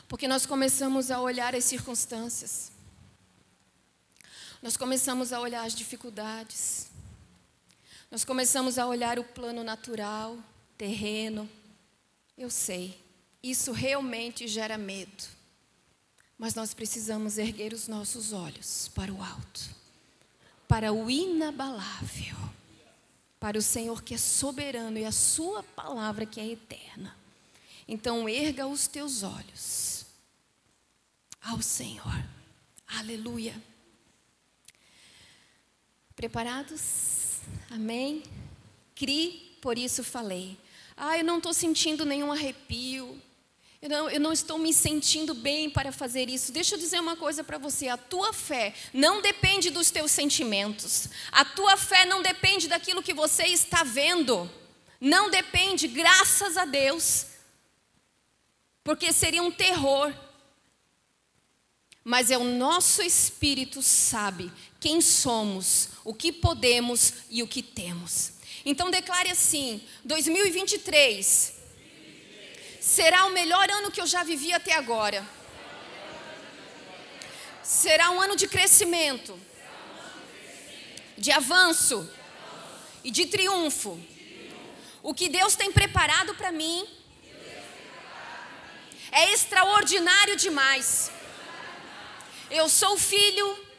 Porque 0.08 0.26
nós 0.26 0.46
começamos 0.46 1.10
a 1.10 1.20
olhar 1.20 1.54
as 1.54 1.64
circunstâncias. 1.64 2.69
Nós 4.62 4.76
começamos 4.76 5.32
a 5.32 5.40
olhar 5.40 5.64
as 5.64 5.74
dificuldades. 5.74 6.88
Nós 8.10 8.24
começamos 8.24 8.78
a 8.78 8.86
olhar 8.86 9.18
o 9.18 9.24
plano 9.24 9.64
natural 9.64 10.38
terreno. 10.76 11.48
Eu 12.36 12.50
sei, 12.50 12.98
isso 13.42 13.72
realmente 13.72 14.48
gera 14.48 14.76
medo. 14.76 15.24
Mas 16.38 16.54
nós 16.54 16.72
precisamos 16.72 17.36
erguer 17.36 17.72
os 17.72 17.86
nossos 17.86 18.32
olhos 18.32 18.88
para 18.94 19.12
o 19.12 19.22
alto, 19.22 19.70
para 20.66 20.92
o 20.92 21.10
inabalável, 21.10 22.36
para 23.38 23.58
o 23.58 23.62
Senhor 23.62 24.02
que 24.02 24.14
é 24.14 24.18
soberano 24.18 24.98
e 24.98 25.04
a 25.04 25.12
Sua 25.12 25.62
palavra 25.62 26.24
que 26.24 26.40
é 26.40 26.46
eterna. 26.46 27.14
Então, 27.86 28.28
erga 28.28 28.66
os 28.66 28.86
teus 28.86 29.22
olhos 29.22 30.06
ao 31.42 31.60
Senhor. 31.60 32.24
Aleluia. 32.86 33.54
Preparados? 36.20 37.38
Amém? 37.70 38.22
Cri, 38.94 39.56
por 39.62 39.78
isso 39.78 40.04
falei. 40.04 40.58
Ah, 40.94 41.16
eu 41.16 41.24
não 41.24 41.38
estou 41.38 41.54
sentindo 41.54 42.04
nenhum 42.04 42.30
arrepio. 42.30 43.18
Eu 43.80 43.88
não, 43.88 44.10
eu 44.10 44.20
não 44.20 44.30
estou 44.30 44.58
me 44.58 44.70
sentindo 44.70 45.32
bem 45.32 45.70
para 45.70 45.90
fazer 45.90 46.28
isso. 46.28 46.52
Deixa 46.52 46.74
eu 46.74 46.78
dizer 46.78 47.00
uma 47.00 47.16
coisa 47.16 47.42
para 47.42 47.56
você: 47.56 47.88
a 47.88 47.96
tua 47.96 48.34
fé 48.34 48.74
não 48.92 49.22
depende 49.22 49.70
dos 49.70 49.90
teus 49.90 50.10
sentimentos, 50.10 51.08
a 51.32 51.42
tua 51.42 51.78
fé 51.78 52.04
não 52.04 52.20
depende 52.20 52.68
daquilo 52.68 53.02
que 53.02 53.14
você 53.14 53.44
está 53.44 53.82
vendo, 53.82 54.50
não 55.00 55.30
depende, 55.30 55.88
graças 55.88 56.58
a 56.58 56.66
Deus, 56.66 57.28
porque 58.84 59.10
seria 59.10 59.42
um 59.42 59.50
terror. 59.50 60.12
Mas 62.04 62.30
é 62.30 62.36
o 62.36 62.44
nosso 62.44 63.00
espírito 63.00 63.82
sabe 63.82 64.52
quem 64.80 65.00
somos, 65.02 65.90
o 66.02 66.14
que 66.14 66.32
podemos 66.32 67.12
e 67.28 67.42
o 67.42 67.46
que 67.46 67.62
temos. 67.62 68.32
Então 68.64 68.90
declare 68.90 69.30
assim: 69.30 69.80
2023 70.04 71.54
será 72.80 73.26
o 73.26 73.32
melhor 73.32 73.70
ano 73.70 73.90
que 73.90 74.00
eu 74.00 74.06
já 74.06 74.24
vivi 74.24 74.52
até 74.52 74.72
agora. 74.72 75.24
Será 77.62 78.10
um 78.10 78.20
ano 78.20 78.34
de 78.34 78.48
crescimento, 78.48 79.38
de 81.16 81.30
avanço 81.30 82.10
e 83.04 83.10
de 83.10 83.26
triunfo. 83.26 84.00
O 85.02 85.14
que 85.14 85.28
Deus 85.28 85.54
tem 85.54 85.70
preparado 85.70 86.34
para 86.34 86.50
mim 86.50 86.86
é 89.12 89.32
extraordinário 89.32 90.36
demais. 90.36 91.10
Eu 92.50 92.68
sou 92.68 92.98
filho, 92.98 93.69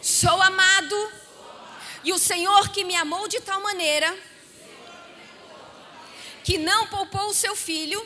sou 0.00 0.40
amado, 0.40 1.12
e 2.04 2.12
o 2.12 2.18
Senhor 2.18 2.68
que 2.70 2.84
me 2.84 2.94
amou 2.94 3.28
de 3.28 3.40
tal 3.40 3.60
maneira 3.60 4.16
que 6.44 6.56
não 6.56 6.86
poupou 6.86 7.28
o 7.28 7.34
seu 7.34 7.54
filho 7.54 8.02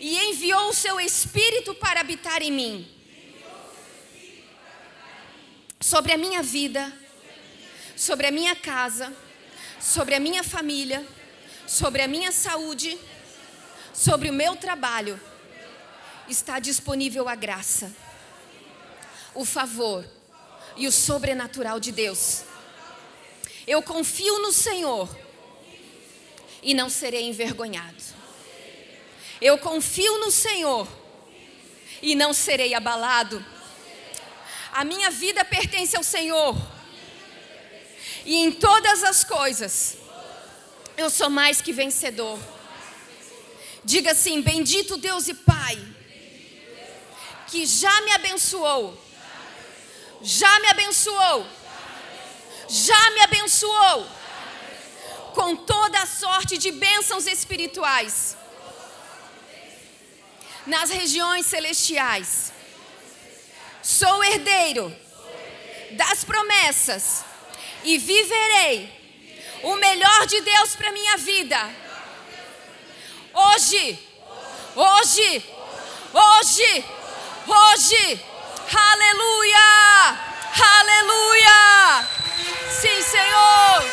e 0.00 0.16
enviou 0.30 0.70
o 0.70 0.74
seu 0.74 0.98
espírito 0.98 1.74
para 1.74 2.00
habitar 2.00 2.40
em 2.40 2.50
mim. 2.50 2.88
Sobre 5.78 6.12
a 6.12 6.16
minha 6.16 6.42
vida, 6.42 6.90
sobre 7.94 8.26
a 8.26 8.30
minha 8.30 8.56
casa, 8.56 9.14
sobre 9.80 10.14
a 10.14 10.20
minha 10.20 10.42
família, 10.42 11.06
sobre 11.66 12.00
a 12.00 12.08
minha 12.08 12.32
saúde, 12.32 12.98
sobre 13.92 14.30
o 14.30 14.32
meu 14.32 14.56
trabalho, 14.56 15.20
está 16.28 16.58
disponível 16.58 17.28
a 17.28 17.34
graça, 17.34 17.94
o 19.34 19.44
favor 19.44 20.04
e 20.76 20.86
o 20.86 20.92
sobrenatural 20.92 21.80
de 21.80 21.90
Deus. 21.90 22.42
Eu 23.66 23.82
confio 23.82 24.38
no 24.40 24.52
Senhor 24.52 25.08
e 26.62 26.74
não 26.74 26.88
serei 26.88 27.24
envergonhado. 27.24 28.02
Eu 29.40 29.58
confio 29.58 30.18
no 30.18 30.30
Senhor 30.30 30.88
e 32.00 32.14
não 32.14 32.32
serei 32.32 32.74
abalado. 32.74 33.44
A 34.72 34.84
minha 34.84 35.10
vida 35.10 35.44
pertence 35.44 35.96
ao 35.96 36.02
Senhor. 36.02 36.56
E 38.24 38.36
em 38.36 38.52
todas 38.52 39.04
as 39.04 39.24
coisas, 39.24 39.96
eu 40.96 41.08
sou 41.10 41.30
mais 41.30 41.60
que 41.60 41.72
vencedor. 41.72 42.38
Diga 43.84 44.12
assim: 44.12 44.42
Bendito 44.42 44.96
Deus 44.96 45.28
e 45.28 45.34
Pai, 45.34 45.78
que 47.48 47.64
já 47.64 48.00
me 48.02 48.12
abençoou 48.12 49.05
já 50.22 50.58
me 50.60 50.68
abençoou. 50.68 51.46
Já 52.68 53.10
me 53.10 53.20
abençoou. 53.20 54.06
Com 55.34 55.54
toda 55.54 56.00
a 56.00 56.06
sorte 56.06 56.56
de 56.56 56.70
bênçãos 56.70 57.26
espirituais. 57.26 58.36
Nas 60.66 60.90
regiões 60.90 61.46
celestiais. 61.46 62.52
Sou 63.82 64.24
herdeiro 64.24 64.94
das 65.92 66.24
promessas. 66.24 67.24
E 67.84 67.98
viverei 67.98 68.92
o 69.62 69.76
melhor 69.76 70.26
de 70.26 70.40
Deus 70.40 70.74
para 70.74 70.90
minha 70.90 71.16
vida. 71.16 71.58
Hoje. 73.32 73.98
Hoje. 74.74 75.44
Hoje. 76.12 76.84
Hoje 77.46 78.35
Aleluia! 78.68 80.18
Aleluia! 80.58 82.04
Sim, 82.68 83.00
Senhor! 83.00 83.84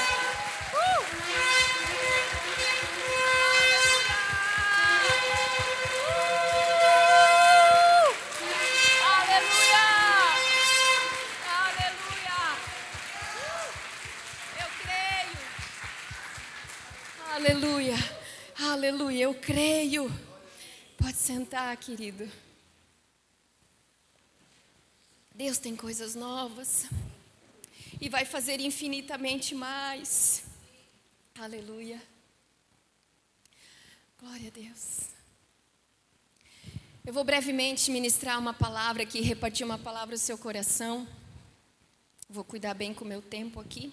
Aleluia! 9.13 9.85
Aleluia! 11.59 12.39
Eu 14.59 14.69
creio. 14.81 15.37
Aleluia! 17.35 17.97
Aleluia! 18.71 19.23
Eu 19.25 19.33
creio. 19.35 20.11
Pode 20.97 21.17
sentar, 21.17 21.77
querido. 21.77 22.27
Deus 25.35 25.57
tem 25.57 25.75
coisas 25.75 26.13
novas 26.13 26.85
e 27.99 28.07
vai 28.07 28.23
fazer 28.23 28.59
infinitamente 28.59 29.55
mais. 29.55 30.43
Aleluia. 31.39 31.99
Glória 34.19 34.49
a 34.49 34.51
Deus. 34.51 35.09
Eu 37.03 37.11
vou 37.11 37.23
brevemente 37.23 37.89
ministrar 37.89 38.37
uma 38.37 38.53
palavra 38.53 39.01
aqui, 39.01 39.21
repartir 39.21 39.65
uma 39.65 39.79
palavra 39.79 40.13
no 40.13 40.19
seu 40.19 40.37
coração. 40.37 41.07
Vou 42.29 42.43
cuidar 42.43 42.75
bem 42.75 42.93
com 42.93 43.03
o 43.03 43.07
meu 43.07 43.21
tempo 43.21 43.59
aqui. 43.59 43.91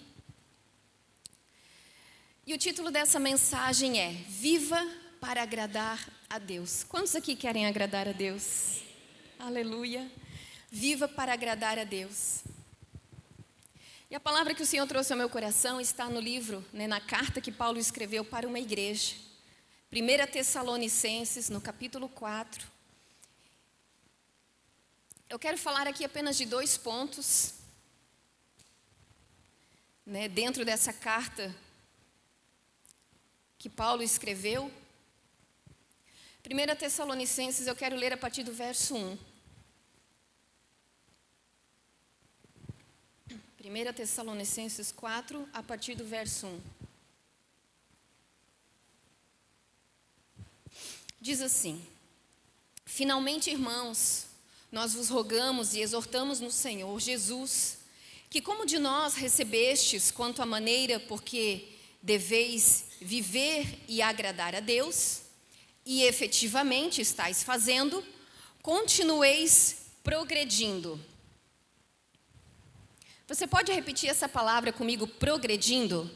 E 2.45 2.53
o 2.53 2.57
título 2.57 2.91
dessa 2.91 3.19
mensagem 3.19 3.99
é 3.99 4.11
Viva 4.29 4.79
para 5.19 5.41
agradar 5.41 6.07
a 6.29 6.37
Deus. 6.37 6.83
Quantos 6.83 7.15
aqui 7.15 7.35
querem 7.35 7.65
agradar 7.65 8.07
a 8.07 8.11
Deus? 8.11 8.81
Aleluia. 9.39 10.07
Viva 10.73 11.05
para 11.05 11.33
agradar 11.33 11.77
a 11.77 11.83
Deus. 11.83 12.43
E 14.09 14.15
a 14.15 14.21
palavra 14.21 14.55
que 14.55 14.63
o 14.63 14.65
Senhor 14.65 14.87
trouxe 14.87 15.11
ao 15.11 15.17
meu 15.17 15.29
coração 15.29 15.81
está 15.81 16.07
no 16.07 16.19
livro, 16.19 16.65
né, 16.71 16.87
na 16.87 17.01
carta 17.01 17.41
que 17.41 17.51
Paulo 17.51 17.77
escreveu 17.77 18.23
para 18.23 18.47
uma 18.47 18.57
igreja. 18.57 19.15
1 19.91 20.31
Tessalonicenses, 20.31 21.49
no 21.49 21.59
capítulo 21.59 22.07
4. 22.07 22.65
Eu 25.29 25.37
quero 25.37 25.57
falar 25.57 25.87
aqui 25.87 26.05
apenas 26.05 26.37
de 26.37 26.45
dois 26.45 26.77
pontos, 26.77 27.55
né, 30.05 30.29
dentro 30.29 30.63
dessa 30.63 30.93
carta 30.93 31.53
que 33.57 33.69
Paulo 33.69 34.01
escreveu. 34.01 34.71
1 36.49 36.75
Tessalonicenses, 36.77 37.67
eu 37.67 37.75
quero 37.75 37.97
ler 37.97 38.13
a 38.13 38.17
partir 38.17 38.43
do 38.43 38.53
verso 38.53 38.95
1. 38.95 39.30
1 43.63 43.93
Tessalonicenses 43.93 44.91
4, 44.91 45.47
a 45.53 45.61
partir 45.61 45.93
do 45.93 46.03
verso 46.03 46.47
1. 46.47 46.59
Diz 51.19 51.41
assim: 51.41 51.79
Finalmente, 52.85 53.51
irmãos, 53.51 54.25
nós 54.71 54.95
vos 54.95 55.09
rogamos 55.09 55.75
e 55.75 55.79
exortamos 55.79 56.39
no 56.39 56.49
Senhor 56.49 56.99
Jesus, 56.99 57.77
que 58.31 58.41
como 58.41 58.65
de 58.65 58.79
nós 58.79 59.13
recebestes 59.13 60.09
quanto 60.09 60.41
à 60.41 60.45
maneira 60.45 60.99
porque 60.99 61.67
deveis 62.01 62.85
viver 62.99 63.77
e 63.87 64.01
agradar 64.01 64.55
a 64.55 64.59
Deus, 64.59 65.21
e 65.85 66.01
efetivamente 66.01 66.99
estáis 66.99 67.43
fazendo, 67.43 68.03
continueis 68.63 69.85
progredindo 70.03 70.99
você 73.33 73.47
pode 73.47 73.71
repetir 73.71 74.09
essa 74.09 74.27
palavra 74.27 74.73
comigo, 74.73 75.07
progredindo? 75.07 76.11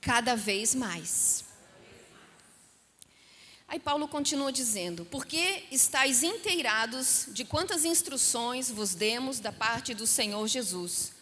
Cada 0.00 0.36
vez 0.36 0.76
mais. 0.76 1.44
Aí 3.66 3.80
Paulo 3.80 4.06
continua 4.06 4.52
dizendo: 4.52 5.04
Porque 5.06 5.64
estáis 5.72 6.22
inteirados 6.22 7.26
de 7.30 7.44
quantas 7.44 7.84
instruções 7.84 8.70
vos 8.70 8.94
demos 8.94 9.40
da 9.40 9.50
parte 9.50 9.92
do 9.92 10.06
Senhor 10.06 10.46
Jesus, 10.46 11.14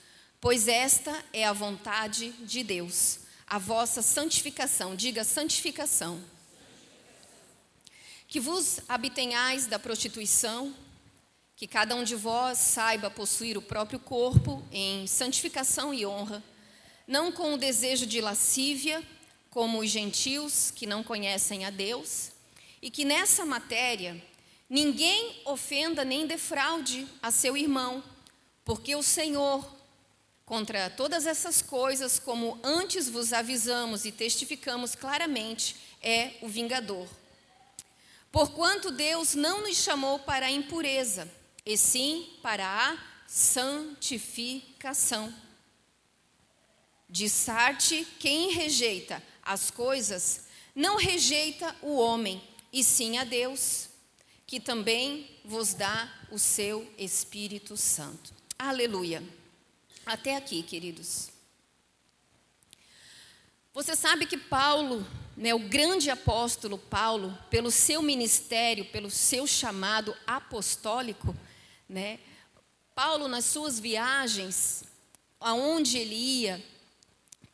pois 0.42 0.68
esta 0.68 1.24
é 1.32 1.46
a 1.46 1.54
vontade 1.54 2.32
de 2.40 2.62
Deus, 2.62 3.20
a 3.46 3.56
vossa 3.58 4.02
santificação, 4.02 4.94
diga 4.94 5.24
santificação. 5.24 6.22
Que 8.28 8.38
vos 8.38 8.80
abstenhais 8.86 9.66
da 9.66 9.78
prostituição, 9.78 10.76
que 11.58 11.66
cada 11.66 11.96
um 11.96 12.04
de 12.04 12.14
vós 12.14 12.56
saiba 12.56 13.10
possuir 13.10 13.58
o 13.58 13.62
próprio 13.62 13.98
corpo 13.98 14.64
em 14.70 15.08
santificação 15.08 15.92
e 15.92 16.06
honra, 16.06 16.40
não 17.04 17.32
com 17.32 17.52
o 17.52 17.58
desejo 17.58 18.06
de 18.06 18.20
lascívia, 18.20 19.02
como 19.50 19.80
os 19.80 19.90
gentios 19.90 20.70
que 20.70 20.86
não 20.86 21.02
conhecem 21.02 21.64
a 21.64 21.70
Deus, 21.70 22.30
e 22.80 22.92
que 22.92 23.04
nessa 23.04 23.44
matéria 23.44 24.22
ninguém 24.70 25.42
ofenda 25.44 26.04
nem 26.04 26.28
defraude 26.28 27.08
a 27.20 27.32
seu 27.32 27.56
irmão, 27.56 28.04
porque 28.64 28.94
o 28.94 29.02
Senhor, 29.02 29.68
contra 30.46 30.88
todas 30.88 31.26
essas 31.26 31.60
coisas, 31.60 32.20
como 32.20 32.60
antes 32.62 33.08
vos 33.08 33.32
avisamos 33.32 34.04
e 34.04 34.12
testificamos 34.12 34.94
claramente, 34.94 35.74
é 36.00 36.34
o 36.40 36.46
vingador. 36.46 37.08
Porquanto 38.30 38.92
Deus 38.92 39.34
não 39.34 39.62
nos 39.62 39.78
chamou 39.78 40.20
para 40.20 40.46
a 40.46 40.52
impureza, 40.52 41.28
e 41.68 41.76
sim 41.76 42.26
para 42.40 42.66
a 42.66 42.96
santificação. 43.26 45.32
De 47.06 47.28
Sarte, 47.28 48.08
quem 48.18 48.52
rejeita 48.52 49.22
as 49.42 49.70
coisas, 49.70 50.46
não 50.74 50.96
rejeita 50.96 51.76
o 51.82 51.98
homem, 51.98 52.42
e 52.72 52.82
sim 52.82 53.18
a 53.18 53.24
Deus, 53.24 53.90
que 54.46 54.58
também 54.58 55.28
vos 55.44 55.74
dá 55.74 56.10
o 56.30 56.38
seu 56.38 56.90
Espírito 56.96 57.76
Santo. 57.76 58.32
Aleluia. 58.58 59.22
Até 60.06 60.36
aqui, 60.36 60.62
queridos. 60.62 61.28
Você 63.74 63.94
sabe 63.94 64.24
que 64.24 64.38
Paulo, 64.38 65.06
né, 65.36 65.54
o 65.54 65.58
grande 65.58 66.08
apóstolo 66.08 66.78
Paulo, 66.78 67.36
pelo 67.50 67.70
seu 67.70 68.00
ministério, 68.00 68.86
pelo 68.86 69.10
seu 69.10 69.46
chamado 69.46 70.16
apostólico, 70.26 71.36
né, 71.88 72.18
Paulo 72.94 73.28
nas 73.28 73.44
suas 73.44 73.80
viagens, 73.80 74.84
aonde 75.40 75.98
ele 75.98 76.14
ia, 76.14 76.64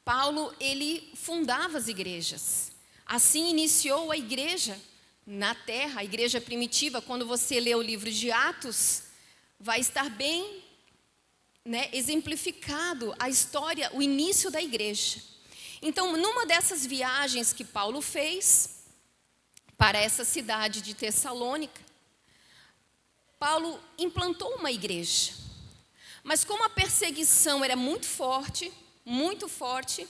Paulo 0.05 0.55
ele 0.59 1.13
fundava 1.15 1.79
as 1.79 1.89
igrejas. 1.89 2.73
Assim 3.07 3.51
iniciou 3.51 4.11
a 4.11 4.17
igreja 4.17 4.81
na 5.27 5.55
terra, 5.55 6.01
a 6.01 6.05
igreja 6.05 6.41
primitiva. 6.41 7.01
Quando 7.01 7.27
você 7.27 7.61
lê 7.61 7.75
o 7.75 7.83
livro 7.83 8.11
de 8.11 8.31
Atos, 8.31 9.05
vai 9.61 9.81
estar 9.81 10.11
bem 10.11 10.63
né, 11.65 11.89
exemplificado 11.93 13.15
a 13.19 13.29
história, 13.29 13.91
o 13.95 14.03
início 14.03 14.51
da 14.51 14.63
igreja. 14.63 15.23
Então, 15.81 16.17
numa 16.17 16.47
dessas 16.47 16.85
viagens 16.85 17.53
que 17.53 17.65
Paulo 17.65 18.01
fez 18.01 18.85
para 19.77 19.99
essa 19.99 20.25
cidade 20.25 20.81
de 20.81 20.95
Tessalônica, 20.95 21.84
Paulo 23.45 23.79
implantou 23.99 24.55
uma 24.55 24.73
igreja. 24.73 25.35
Mas 26.23 26.47
como 26.47 26.65
a 26.65 26.71
perseguição 26.71 27.63
era 27.63 27.77
muito 27.77 28.07
forte, 28.07 28.73
muito 29.05 29.51
forte, 29.51 30.09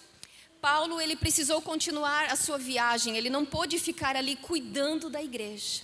Paulo 0.60 1.00
ele 1.00 1.16
precisou 1.16 1.60
continuar 1.60 2.26
a 2.26 2.36
sua 2.36 2.58
viagem, 2.58 3.16
ele 3.16 3.28
não 3.28 3.44
pôde 3.44 3.76
ficar 3.80 4.14
ali 4.14 4.36
cuidando 4.36 5.10
da 5.10 5.20
igreja. 5.20 5.82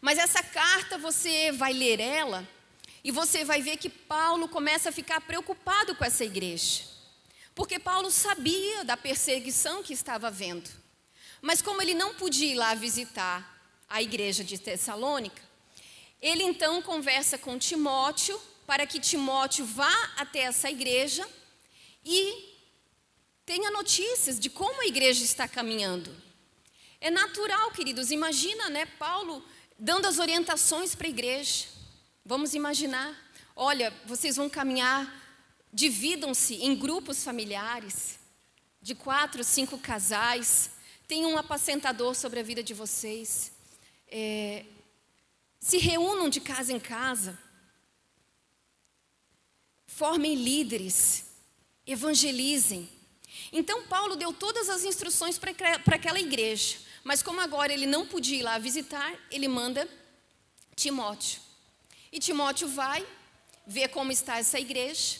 Mas 0.00 0.16
essa 0.16 0.42
carta 0.42 0.96
você 0.96 1.52
vai 1.52 1.74
ler 1.74 2.00
ela 2.00 2.48
e 3.04 3.10
você 3.12 3.44
vai 3.44 3.60
ver 3.60 3.76
que 3.76 3.90
Paulo 3.90 4.48
começa 4.48 4.88
a 4.88 4.92
ficar 5.00 5.20
preocupado 5.20 5.94
com 5.94 6.02
essa 6.02 6.24
igreja. 6.24 6.84
Porque 7.54 7.78
Paulo 7.78 8.10
sabia 8.10 8.86
da 8.86 8.96
perseguição 8.96 9.82
que 9.82 9.92
estava 9.92 10.28
havendo. 10.28 10.70
Mas 11.42 11.60
como 11.60 11.82
ele 11.82 11.92
não 11.92 12.14
podia 12.14 12.52
ir 12.52 12.54
lá 12.54 12.72
visitar 12.72 13.76
a 13.86 14.00
igreja 14.00 14.42
de 14.42 14.56
Tessalônica, 14.56 15.47
ele 16.20 16.42
então 16.42 16.82
conversa 16.82 17.38
com 17.38 17.58
Timóteo 17.58 18.40
para 18.66 18.86
que 18.86 19.00
Timóteo 19.00 19.64
vá 19.64 19.92
até 20.16 20.40
essa 20.40 20.70
igreja 20.70 21.26
e 22.04 22.56
tenha 23.46 23.70
notícias 23.70 24.38
de 24.38 24.50
como 24.50 24.82
a 24.82 24.86
igreja 24.86 25.24
está 25.24 25.48
caminhando. 25.48 26.14
É 27.00 27.10
natural, 27.10 27.70
queridos, 27.70 28.10
imagina, 28.10 28.68
né, 28.68 28.86
Paulo 28.86 29.42
dando 29.78 30.06
as 30.06 30.18
orientações 30.18 30.94
para 30.94 31.06
a 31.06 31.10
igreja. 31.10 31.66
Vamos 32.24 32.54
imaginar, 32.54 33.16
olha, 33.54 33.92
vocês 34.04 34.36
vão 34.36 34.50
caminhar 34.50 35.28
Dividam-se 35.72 36.54
em 36.54 36.74
grupos 36.74 37.22
familiares, 37.22 38.18
de 38.80 38.94
quatro, 38.94 39.44
cinco 39.44 39.78
casais. 39.78 40.70
Tenham 41.06 41.32
um 41.32 41.38
apacentador 41.38 42.14
sobre 42.14 42.40
a 42.40 42.42
vida 42.42 42.62
de 42.62 42.72
vocês. 42.72 43.52
É, 44.10 44.64
se 45.60 45.78
reúnam 45.78 46.28
de 46.28 46.40
casa 46.40 46.72
em 46.72 46.80
casa. 46.80 47.38
Formem 49.86 50.34
líderes. 50.34 51.26
Evangelizem. 51.86 52.88
Então, 53.52 53.86
Paulo 53.86 54.14
deu 54.14 54.32
todas 54.32 54.68
as 54.68 54.84
instruções 54.84 55.38
para 55.38 55.50
aquela 55.96 56.20
igreja. 56.20 56.78
Mas, 57.02 57.22
como 57.22 57.40
agora 57.40 57.72
ele 57.72 57.86
não 57.86 58.06
podia 58.06 58.38
ir 58.38 58.42
lá 58.42 58.58
visitar, 58.58 59.14
ele 59.30 59.48
manda 59.48 59.88
Timóteo. 60.76 61.40
E 62.12 62.18
Timóteo 62.18 62.68
vai 62.68 63.06
ver 63.66 63.88
como 63.88 64.12
está 64.12 64.38
essa 64.38 64.58
igreja. 64.58 65.18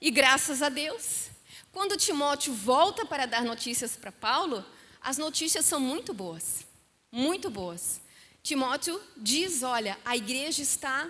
E 0.00 0.10
graças 0.10 0.62
a 0.62 0.68
Deus, 0.68 1.28
quando 1.72 1.96
Timóteo 1.96 2.52
volta 2.54 3.04
para 3.04 3.26
dar 3.26 3.42
notícias 3.42 3.96
para 3.96 4.12
Paulo, 4.12 4.64
as 5.00 5.18
notícias 5.18 5.64
são 5.64 5.80
muito 5.80 6.12
boas. 6.14 6.66
Muito 7.10 7.50
boas. 7.50 8.00
Timóteo 8.48 8.98
diz: 9.14 9.62
olha, 9.62 9.98
a 10.06 10.16
igreja 10.16 10.62
está 10.62 11.06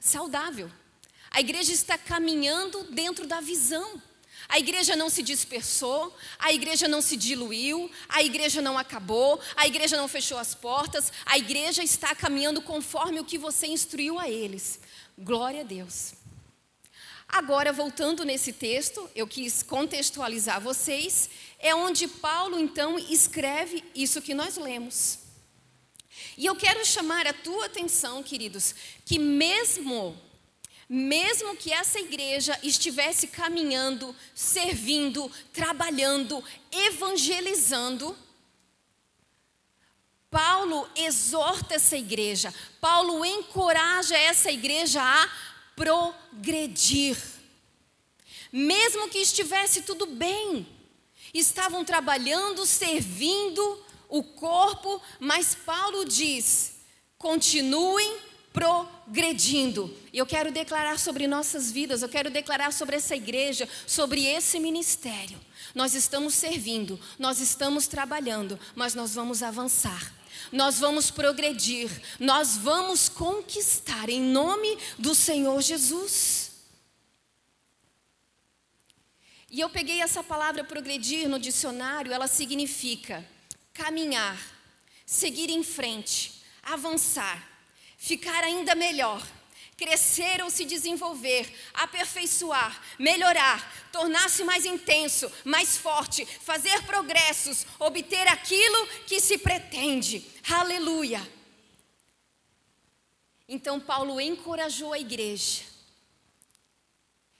saudável. 0.00 0.72
A 1.30 1.40
igreja 1.40 1.72
está 1.72 1.98
caminhando 1.98 2.84
dentro 2.84 3.26
da 3.26 3.38
visão. 3.38 4.00
A 4.48 4.58
igreja 4.58 4.96
não 4.96 5.10
se 5.10 5.22
dispersou, 5.22 6.16
a 6.38 6.54
igreja 6.54 6.88
não 6.88 7.02
se 7.02 7.18
diluiu, 7.18 7.90
a 8.08 8.22
igreja 8.22 8.62
não 8.62 8.78
acabou, 8.78 9.38
a 9.54 9.66
igreja 9.66 9.96
não 9.98 10.08
fechou 10.08 10.38
as 10.38 10.54
portas, 10.54 11.12
a 11.26 11.36
igreja 11.36 11.82
está 11.82 12.14
caminhando 12.14 12.62
conforme 12.62 13.20
o 13.20 13.24
que 13.24 13.36
você 13.36 13.66
instruiu 13.66 14.18
a 14.18 14.26
eles. 14.26 14.80
Glória 15.18 15.60
a 15.60 15.64
Deus. 15.64 16.14
Agora, 17.28 17.74
voltando 17.74 18.24
nesse 18.24 18.54
texto, 18.54 19.10
eu 19.14 19.26
quis 19.26 19.62
contextualizar 19.62 20.62
vocês, 20.62 21.28
é 21.58 21.74
onde 21.74 22.08
Paulo 22.08 22.58
então 22.58 22.98
escreve 22.98 23.84
isso 23.94 24.22
que 24.22 24.32
nós 24.32 24.56
lemos. 24.56 25.25
E 26.36 26.46
eu 26.46 26.56
quero 26.56 26.84
chamar 26.84 27.26
a 27.26 27.32
tua 27.32 27.66
atenção, 27.66 28.22
queridos, 28.22 28.74
que 29.04 29.18
mesmo 29.18 30.16
mesmo 30.88 31.56
que 31.56 31.72
essa 31.72 31.98
igreja 31.98 32.56
estivesse 32.62 33.26
caminhando, 33.26 34.14
servindo, 34.32 35.28
trabalhando, 35.52 36.42
evangelizando, 36.70 38.16
Paulo 40.30 40.88
exorta 40.94 41.74
essa 41.74 41.96
igreja, 41.96 42.54
Paulo 42.80 43.24
encoraja 43.24 44.16
essa 44.16 44.50
igreja 44.50 45.02
a 45.02 45.28
progredir. 45.74 47.16
Mesmo 48.52 49.08
que 49.08 49.18
estivesse 49.18 49.82
tudo 49.82 50.06
bem, 50.06 50.66
estavam 51.34 51.84
trabalhando, 51.84 52.64
servindo 52.64 53.85
o 54.08 54.22
corpo, 54.22 55.00
mas 55.18 55.54
Paulo 55.54 56.04
diz: 56.04 56.76
continuem 57.18 58.18
progredindo. 58.52 59.94
E 60.12 60.18
eu 60.18 60.26
quero 60.26 60.50
declarar 60.50 60.98
sobre 60.98 61.26
nossas 61.26 61.70
vidas, 61.70 62.02
eu 62.02 62.08
quero 62.08 62.30
declarar 62.30 62.72
sobre 62.72 62.96
essa 62.96 63.14
igreja, 63.14 63.68
sobre 63.86 64.24
esse 64.24 64.58
ministério. 64.58 65.38
Nós 65.74 65.94
estamos 65.94 66.34
servindo, 66.34 66.98
nós 67.18 67.38
estamos 67.38 67.86
trabalhando, 67.86 68.58
mas 68.74 68.94
nós 68.94 69.14
vamos 69.14 69.42
avançar 69.42 70.16
nós 70.52 70.78
vamos 70.78 71.10
progredir, 71.10 71.90
nós 72.20 72.56
vamos 72.56 73.08
conquistar 73.08 74.08
em 74.08 74.20
nome 74.20 74.78
do 74.98 75.14
Senhor 75.14 75.60
Jesus. 75.60 76.52
E 79.50 79.60
eu 79.60 79.68
peguei 79.70 80.00
essa 80.00 80.22
palavra 80.22 80.64
progredir 80.64 81.28
no 81.28 81.38
dicionário, 81.38 82.12
ela 82.12 82.26
significa 82.26 83.26
caminhar, 83.76 84.38
seguir 85.04 85.50
em 85.50 85.62
frente, 85.62 86.42
avançar, 86.62 87.46
ficar 87.98 88.42
ainda 88.42 88.74
melhor, 88.74 89.24
crescer 89.76 90.42
ou 90.42 90.48
se 90.48 90.64
desenvolver, 90.64 91.46
aperfeiçoar, 91.74 92.82
melhorar, 92.98 93.90
tornar-se 93.92 94.42
mais 94.42 94.64
intenso, 94.64 95.30
mais 95.44 95.76
forte, 95.76 96.24
fazer 96.24 96.82
progressos, 96.84 97.66
obter 97.78 98.26
aquilo 98.26 98.86
que 99.06 99.20
se 99.20 99.36
pretende. 99.38 100.24
Aleluia! 100.48 101.20
Então, 103.48 103.78
Paulo 103.78 104.20
encorajou 104.20 104.92
a 104.92 104.98
igreja. 104.98 105.75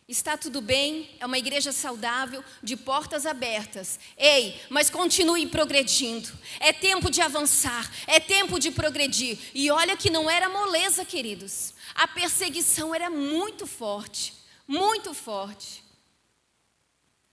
Está 0.09 0.37
tudo 0.37 0.61
bem, 0.61 1.11
é 1.19 1.27
uma 1.27 1.37
igreja 1.37 1.73
saudável, 1.73 2.45
de 2.62 2.77
portas 2.77 3.27
abertas. 3.27 3.99
Ei, 4.16 4.61
mas 4.71 4.88
continue 4.88 5.49
progredindo. 5.49 6.33
É 6.61 6.73
tempo 6.73 7.11
de 7.11 7.21
avançar, 7.21 7.90
é 8.07 8.21
tempo 8.21 8.61
de 8.61 8.71
progredir. 8.71 9.37
E 9.53 9.69
olha 9.69 9.97
que 9.97 10.09
não 10.09 10.31
era 10.31 10.49
moleza, 10.49 11.05
queridos. 11.05 11.75
A 11.92 12.07
perseguição 12.07 12.95
era 12.95 13.11
muito 13.11 13.66
forte, 13.66 14.33
muito 14.66 15.12
forte. 15.12 15.83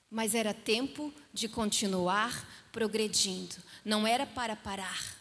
Mas 0.09 0.33
era 0.33 0.51
tempo 0.51 1.13
de 1.31 1.47
continuar 1.47 2.49
progredindo, 2.71 3.55
não 3.85 4.07
era 4.07 4.25
para 4.25 4.55
parar, 4.55 5.15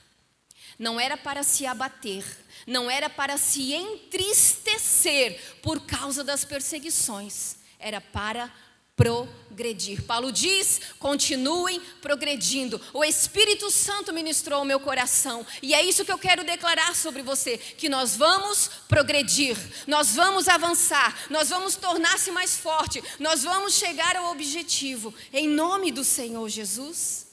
não 0.79 0.99
era 0.99 1.19
para 1.19 1.43
se 1.43 1.67
abater, 1.67 2.25
não 2.67 2.91
era 2.91 3.09
para 3.09 3.37
se 3.37 3.73
entristecer 3.73 5.41
por 5.63 5.81
causa 5.81 6.23
das 6.23 6.45
perseguições, 6.45 7.57
era 7.79 8.01
para 8.01 8.53
progredir. 8.97 10.03
Paulo 10.03 10.31
diz: 10.31 10.81
continuem 10.99 11.81
progredindo. 12.01 12.81
O 12.93 13.05
Espírito 13.05 13.71
Santo 13.71 14.13
ministrou 14.13 14.61
ao 14.61 14.65
meu 14.65 14.79
coração, 14.79 15.47
e 15.61 15.75
é 15.75 15.83
isso 15.83 16.05
que 16.05 16.13
eu 16.13 16.19
quero 16.19 16.45
declarar 16.45 16.95
sobre 16.95 17.23
você: 17.23 17.59
que 17.59 17.89
nós 17.89 18.17
vamos 18.17 18.71
progredir, 18.89 19.57
nós 19.87 20.15
vamos 20.15 20.49
avançar, 20.49 21.27
nós 21.31 21.49
vamos 21.49 21.75
tornar-se 21.75 22.31
mais 22.31 22.57
forte, 22.57 23.03
nós 23.19 23.43
vamos 23.43 23.75
chegar 23.75 24.17
ao 24.17 24.31
objetivo, 24.31 25.15
em 25.33 25.49
nome 25.49 25.91
do 25.91 26.05
Senhor 26.05 26.49
Jesus. 26.49 27.27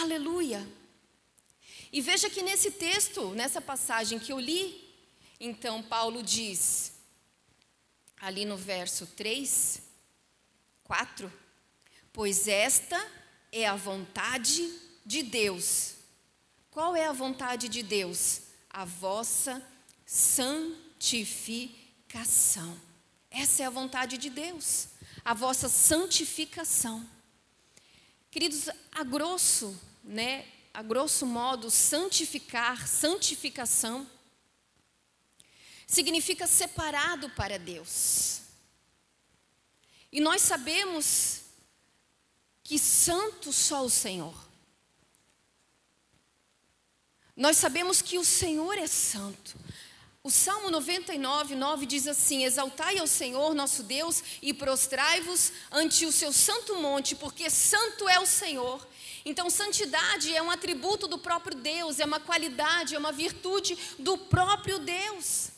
Aleluia. 0.00 0.77
E 1.92 2.00
veja 2.00 2.28
que 2.28 2.42
nesse 2.42 2.70
texto, 2.70 3.30
nessa 3.30 3.60
passagem 3.60 4.18
que 4.18 4.32
eu 4.32 4.38
li, 4.38 4.86
então 5.40 5.82
Paulo 5.82 6.22
diz, 6.22 6.92
ali 8.20 8.44
no 8.44 8.56
verso 8.56 9.06
3, 9.06 9.82
4: 10.84 11.32
Pois 12.12 12.48
esta 12.48 13.00
é 13.50 13.66
a 13.66 13.76
vontade 13.76 14.70
de 15.04 15.22
Deus. 15.22 15.94
Qual 16.70 16.94
é 16.94 17.06
a 17.06 17.12
vontade 17.12 17.68
de 17.68 17.82
Deus? 17.82 18.42
A 18.68 18.84
vossa 18.84 19.66
santificação. 20.04 22.78
Essa 23.30 23.62
é 23.62 23.66
a 23.66 23.70
vontade 23.70 24.18
de 24.18 24.28
Deus, 24.30 24.88
a 25.24 25.34
vossa 25.34 25.68
santificação. 25.68 27.08
Queridos, 28.30 28.68
a 28.92 29.04
grosso, 29.04 29.78
né, 30.02 30.46
a 30.78 30.82
grosso 30.82 31.26
modo, 31.26 31.72
santificar, 31.72 32.86
santificação 32.86 34.08
significa 35.88 36.46
separado 36.46 37.28
para 37.30 37.58
Deus. 37.58 38.42
E 40.12 40.20
nós 40.20 40.40
sabemos 40.40 41.40
que 42.62 42.78
santo 42.78 43.52
só 43.52 43.84
o 43.84 43.90
Senhor. 43.90 44.32
Nós 47.34 47.56
sabemos 47.56 48.00
que 48.00 48.16
o 48.16 48.24
Senhor 48.24 48.78
é 48.78 48.86
santo. 48.86 49.58
O 50.22 50.30
Salmo 50.30 50.70
99, 50.70 51.56
9 51.56 51.86
diz 51.86 52.06
assim: 52.06 52.44
Exaltai 52.44 52.98
ao 52.98 53.06
Senhor 53.08 53.52
nosso 53.52 53.82
Deus 53.82 54.22
e 54.40 54.54
prostrai-vos 54.54 55.50
ante 55.72 56.06
o 56.06 56.12
seu 56.12 56.32
santo 56.32 56.76
monte, 56.76 57.16
porque 57.16 57.50
santo 57.50 58.08
é 58.08 58.20
o 58.20 58.26
Senhor. 58.26 58.86
Então, 59.28 59.50
santidade 59.50 60.34
é 60.34 60.40
um 60.40 60.50
atributo 60.50 61.06
do 61.06 61.18
próprio 61.18 61.54
Deus, 61.54 62.00
é 62.00 62.06
uma 62.06 62.18
qualidade, 62.18 62.94
é 62.94 62.98
uma 62.98 63.12
virtude 63.12 63.76
do 63.98 64.16
próprio 64.16 64.78
Deus. 64.78 65.50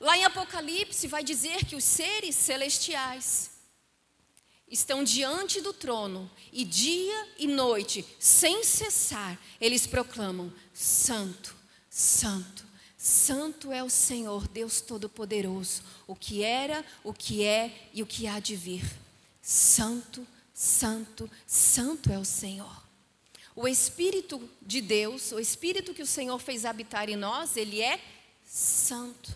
Lá 0.00 0.18
em 0.18 0.24
Apocalipse 0.24 1.06
vai 1.06 1.22
dizer 1.22 1.64
que 1.64 1.76
os 1.76 1.84
seres 1.84 2.34
celestiais 2.34 3.52
estão 4.66 5.04
diante 5.04 5.60
do 5.60 5.72
trono 5.72 6.28
e 6.52 6.64
dia 6.64 7.28
e 7.38 7.46
noite, 7.46 8.04
sem 8.18 8.64
cessar, 8.64 9.38
eles 9.60 9.86
proclamam: 9.86 10.52
Santo, 10.72 11.54
Santo, 11.88 12.66
Santo 12.98 13.70
é 13.70 13.80
o 13.84 13.88
Senhor, 13.88 14.48
Deus 14.48 14.80
Todo-Poderoso, 14.80 15.84
o 16.04 16.16
que 16.16 16.42
era, 16.42 16.84
o 17.04 17.14
que 17.14 17.44
é 17.44 17.90
e 17.92 18.02
o 18.02 18.06
que 18.06 18.26
há 18.26 18.40
de 18.40 18.56
vir. 18.56 18.84
Santo, 19.40 20.26
Santo, 20.54 21.28
Santo 21.44 22.12
é 22.12 22.18
o 22.18 22.24
Senhor. 22.24 22.84
O 23.56 23.66
Espírito 23.66 24.48
de 24.62 24.80
Deus, 24.80 25.32
o 25.32 25.40
Espírito 25.40 25.92
que 25.92 26.02
o 26.02 26.06
Senhor 26.06 26.38
fez 26.38 26.64
habitar 26.64 27.10
em 27.10 27.16
nós, 27.16 27.56
ele 27.56 27.82
é 27.82 28.00
santo. 28.44 29.34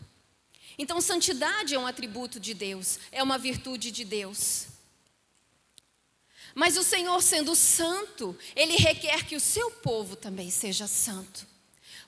Então, 0.79 1.01
santidade 1.01 1.75
é 1.75 1.79
um 1.79 1.89
atributo 1.89 2.39
de 2.39 2.55
Deus, 2.55 3.01
é 3.11 3.21
uma 3.21 3.37
virtude 3.37 3.91
de 3.91 4.05
Deus. 4.05 4.67
Mas 6.55 6.77
o 6.77 6.85
Senhor, 6.85 7.21
sendo 7.21 7.55
santo, 7.57 8.37
ele 8.55 8.77
requer 8.77 9.27
que 9.27 9.35
o 9.35 9.41
seu 9.41 9.73
povo 9.73 10.15
também 10.15 10.51
seja 10.51 10.87
santo. 10.87 11.47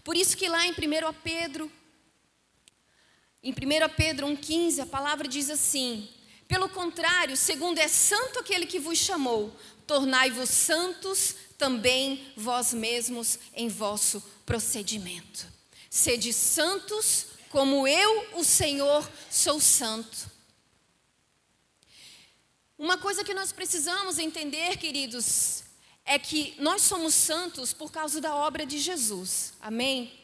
Por 0.04 0.16
isso 0.16 0.36
que 0.36 0.48
lá 0.48 0.64
em 0.66 0.70
1 0.70 0.74
Pedro, 1.22 1.70
em 3.42 3.52
1 3.52 3.54
Pedro 3.96 4.26
1,15, 4.28 4.80
a 4.80 4.86
palavra 4.86 5.26
diz 5.26 5.50
assim: 5.50 6.08
Pelo 6.50 6.68
contrário, 6.68 7.36
segundo 7.36 7.78
é 7.78 7.86
santo 7.86 8.40
aquele 8.40 8.66
que 8.66 8.80
vos 8.80 8.98
chamou, 8.98 9.56
tornai-vos 9.86 10.50
santos 10.50 11.36
também 11.56 12.32
vós 12.36 12.74
mesmos 12.74 13.38
em 13.54 13.68
vosso 13.68 14.20
procedimento. 14.44 15.46
Sede 15.88 16.32
santos, 16.32 17.26
como 17.50 17.86
eu, 17.86 18.36
o 18.36 18.42
Senhor, 18.42 19.08
sou 19.30 19.60
santo. 19.60 20.28
Uma 22.76 22.98
coisa 22.98 23.22
que 23.22 23.32
nós 23.32 23.52
precisamos 23.52 24.18
entender, 24.18 24.76
queridos, 24.76 25.62
é 26.04 26.18
que 26.18 26.56
nós 26.58 26.82
somos 26.82 27.14
santos 27.14 27.72
por 27.72 27.92
causa 27.92 28.20
da 28.20 28.34
obra 28.34 28.66
de 28.66 28.80
Jesus. 28.80 29.52
Amém? 29.60 30.19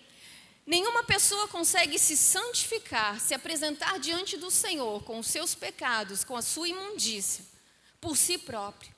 Nenhuma 0.67 1.05
pessoa 1.05 1.47
consegue 1.47 1.97
se 1.97 2.17
santificar, 2.17 3.21
se 3.21 3.33
apresentar 3.33 4.01
diante 4.01 4.37
do 4.37 4.51
Senhor 4.51 5.03
com 5.05 5.21
os 5.21 5.29
seus 5.29 5.55
pecados, 5.55 6.25
com 6.25 6.37
a 6.37 6.43
sua 6.43 6.69
imundícia, 6.69 7.45
por 8.01 8.17
si 8.17 8.37
próprio. 8.37 8.93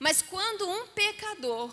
Mas 0.00 0.20
quando 0.20 0.68
um 0.68 0.88
pecador 0.88 1.72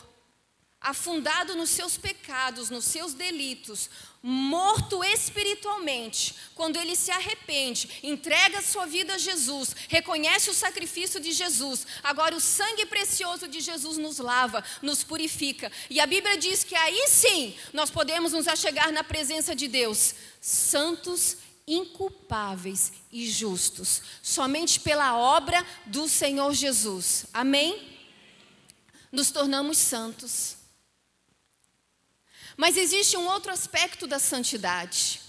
afundado 0.79 1.55
nos 1.55 1.71
seus 1.71 1.97
pecados, 1.97 2.69
nos 2.69 2.85
seus 2.85 3.15
delitos, 3.15 3.89
morto 4.29 5.05
espiritualmente, 5.05 6.35
quando 6.53 6.75
ele 6.75 6.97
se 6.97 7.09
arrepende, 7.09 7.89
entrega 8.03 8.61
sua 8.61 8.85
vida 8.85 9.13
a 9.13 9.17
Jesus, 9.17 9.73
reconhece 9.87 10.49
o 10.49 10.53
sacrifício 10.53 11.17
de 11.17 11.31
Jesus, 11.31 11.87
agora 12.03 12.35
o 12.35 12.41
sangue 12.41 12.85
precioso 12.85 13.47
de 13.47 13.61
Jesus 13.61 13.97
nos 13.97 14.17
lava, 14.17 14.61
nos 14.81 15.01
purifica. 15.01 15.71
E 15.89 16.01
a 16.01 16.05
Bíblia 16.05 16.37
diz 16.37 16.61
que 16.61 16.75
aí 16.75 17.07
sim 17.07 17.55
nós 17.71 17.89
podemos 17.89 18.33
nos 18.33 18.49
achegar 18.49 18.91
na 18.91 19.01
presença 19.01 19.55
de 19.55 19.65
Deus, 19.65 20.13
santos, 20.41 21.37
inculpáveis 21.65 22.91
e 23.09 23.29
justos, 23.31 24.01
somente 24.21 24.81
pela 24.81 25.17
obra 25.17 25.65
do 25.85 26.05
Senhor 26.09 26.53
Jesus. 26.53 27.27
Amém? 27.33 27.97
Nos 29.09 29.31
tornamos 29.31 29.77
santos. 29.77 30.56
Mas 32.57 32.75
existe 32.75 33.15
um 33.15 33.27
outro 33.27 33.51
aspecto 33.51 34.07
da 34.07 34.17
santidade. 34.17 35.21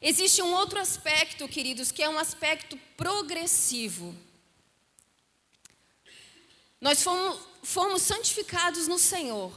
Existe 0.00 0.42
um 0.42 0.52
outro 0.52 0.80
aspecto, 0.80 1.46
queridos, 1.46 1.92
que 1.92 2.02
é 2.02 2.08
um 2.08 2.18
aspecto 2.18 2.76
progressivo. 2.96 4.12
Nós 6.80 7.00
fomos, 7.04 7.40
fomos 7.62 8.02
santificados 8.02 8.88
no 8.88 8.98
Senhor. 8.98 9.52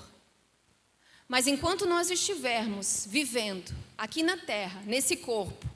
Mas 1.28 1.48
enquanto 1.48 1.88
nós 1.88 2.12
estivermos 2.12 3.08
vivendo 3.10 3.74
aqui 3.98 4.22
na 4.22 4.38
terra, 4.38 4.84
nesse 4.86 5.18
corpo, 5.18 5.68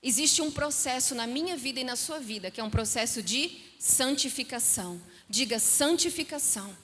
existe 0.00 0.40
um 0.40 0.52
processo 0.52 1.16
na 1.16 1.26
minha 1.26 1.56
vida 1.56 1.80
e 1.80 1.84
na 1.84 1.96
sua 1.96 2.20
vida, 2.20 2.52
que 2.52 2.60
é 2.60 2.64
um 2.64 2.70
processo 2.70 3.20
de 3.20 3.60
santificação. 3.80 5.02
Diga 5.28 5.58
santificação. 5.58 6.76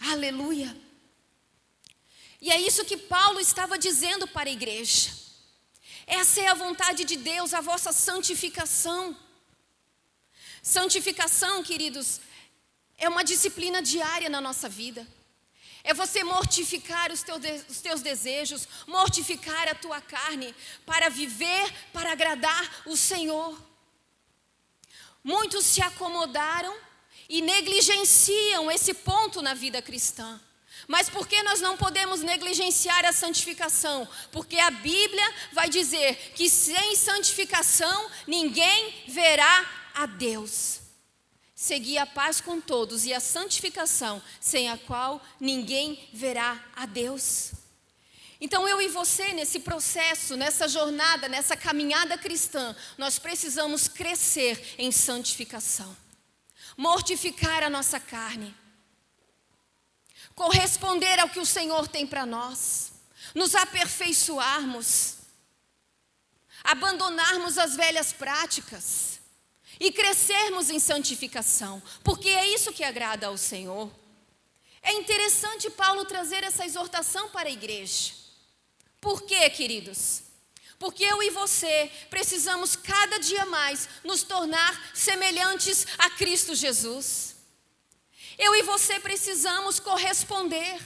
Aleluia. 0.00 0.76
E 2.40 2.50
é 2.50 2.60
isso 2.60 2.84
que 2.84 2.96
Paulo 2.96 3.40
estava 3.40 3.78
dizendo 3.78 4.26
para 4.28 4.48
a 4.48 4.52
igreja. 4.52 5.10
Essa 6.06 6.40
é 6.40 6.48
a 6.48 6.54
vontade 6.54 7.04
de 7.04 7.16
Deus, 7.16 7.52
a 7.52 7.60
vossa 7.60 7.92
santificação. 7.92 9.16
Santificação, 10.62 11.62
queridos, 11.62 12.20
é 12.96 13.08
uma 13.08 13.24
disciplina 13.24 13.82
diária 13.82 14.28
na 14.28 14.40
nossa 14.40 14.68
vida. 14.68 15.06
É 15.82 15.94
você 15.94 16.24
mortificar 16.24 17.12
os 17.12 17.22
teus, 17.22 17.40
os 17.68 17.80
teus 17.80 18.00
desejos, 18.02 18.68
mortificar 18.86 19.68
a 19.68 19.74
tua 19.74 20.00
carne, 20.00 20.54
para 20.84 21.08
viver, 21.08 21.72
para 21.92 22.12
agradar 22.12 22.82
o 22.86 22.96
Senhor. 22.96 23.60
Muitos 25.22 25.64
se 25.64 25.80
acomodaram 25.80 26.76
e 27.28 27.42
negligenciam 27.42 28.70
esse 28.70 28.94
ponto 28.94 29.42
na 29.42 29.54
vida 29.54 29.82
cristã. 29.82 30.40
Mas 30.86 31.08
por 31.08 31.26
que 31.26 31.42
nós 31.42 31.60
não 31.60 31.76
podemos 31.76 32.22
negligenciar 32.22 33.04
a 33.04 33.12
santificação? 33.12 34.06
Porque 34.30 34.58
a 34.58 34.70
Bíblia 34.70 35.34
vai 35.52 35.68
dizer 35.68 36.32
que 36.34 36.48
sem 36.48 36.94
santificação 36.94 38.10
ninguém 38.26 38.94
verá 39.08 39.68
a 39.94 40.06
Deus. 40.06 40.80
Seguir 41.54 41.98
a 41.98 42.06
paz 42.06 42.40
com 42.40 42.60
todos 42.60 43.04
e 43.06 43.14
a 43.14 43.18
santificação, 43.18 44.22
sem 44.40 44.68
a 44.68 44.76
qual 44.76 45.24
ninguém 45.40 46.08
verá 46.12 46.62
a 46.76 46.84
Deus. 46.86 47.52
Então, 48.38 48.68
eu 48.68 48.82
e 48.82 48.88
você, 48.88 49.32
nesse 49.32 49.60
processo, 49.60 50.36
nessa 50.36 50.68
jornada, 50.68 51.26
nessa 51.26 51.56
caminhada 51.56 52.18
cristã, 52.18 52.76
nós 52.98 53.18
precisamos 53.18 53.88
crescer 53.88 54.74
em 54.76 54.92
santificação 54.92 55.96
mortificar 56.76 57.62
a 57.62 57.70
nossa 57.70 57.98
carne, 57.98 58.54
corresponder 60.34 61.18
ao 61.18 61.28
que 61.28 61.40
o 61.40 61.46
Senhor 61.46 61.88
tem 61.88 62.06
para 62.06 62.26
nós, 62.26 62.92
nos 63.34 63.54
aperfeiçoarmos. 63.54 65.14
abandonarmos 66.64 67.58
as 67.58 67.76
velhas 67.76 68.12
práticas 68.12 69.20
e 69.78 69.92
crescermos 69.92 70.68
em 70.68 70.80
santificação, 70.80 71.80
porque 72.02 72.28
é 72.28 72.48
isso 72.48 72.72
que 72.72 72.82
agrada 72.82 73.28
ao 73.28 73.38
Senhor. 73.38 73.88
É 74.82 74.92
interessante 74.92 75.70
Paulo 75.70 76.04
trazer 76.04 76.42
essa 76.42 76.64
exortação 76.64 77.28
para 77.30 77.48
a 77.48 77.52
igreja. 77.52 78.14
Por 79.00 79.22
quê, 79.22 79.48
queridos? 79.50 80.22
Porque 80.78 81.04
eu 81.04 81.22
e 81.22 81.30
você 81.30 81.90
precisamos 82.10 82.76
cada 82.76 83.18
dia 83.18 83.46
mais 83.46 83.88
nos 84.04 84.22
tornar 84.22 84.90
semelhantes 84.94 85.86
a 85.98 86.10
Cristo 86.10 86.54
Jesus. 86.54 87.36
Eu 88.38 88.54
e 88.54 88.62
você 88.62 89.00
precisamos 89.00 89.80
corresponder 89.80 90.78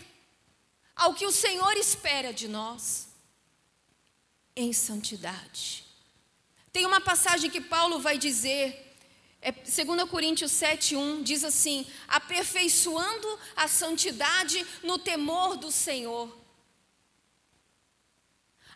ao 0.95 1.15
que 1.15 1.27
o 1.27 1.33
Senhor 1.33 1.77
espera 1.77 2.33
de 2.33 2.47
nós 2.47 3.09
em 4.55 4.73
santidade. 4.73 5.85
Tem 6.73 6.87
uma 6.87 7.01
passagem 7.01 7.51
que 7.51 7.61
Paulo 7.61 7.99
vai 7.99 8.17
dizer 8.17 8.91
é, 9.43 9.53
2 9.53 10.09
Coríntios 10.09 10.53
7,1 10.53 11.23
diz 11.23 11.45
assim: 11.45 11.87
aperfeiçoando 12.07 13.39
a 13.57 13.67
santidade 13.67 14.67
no 14.83 14.99
temor 14.99 15.57
do 15.57 15.73
Senhor. 15.73 16.40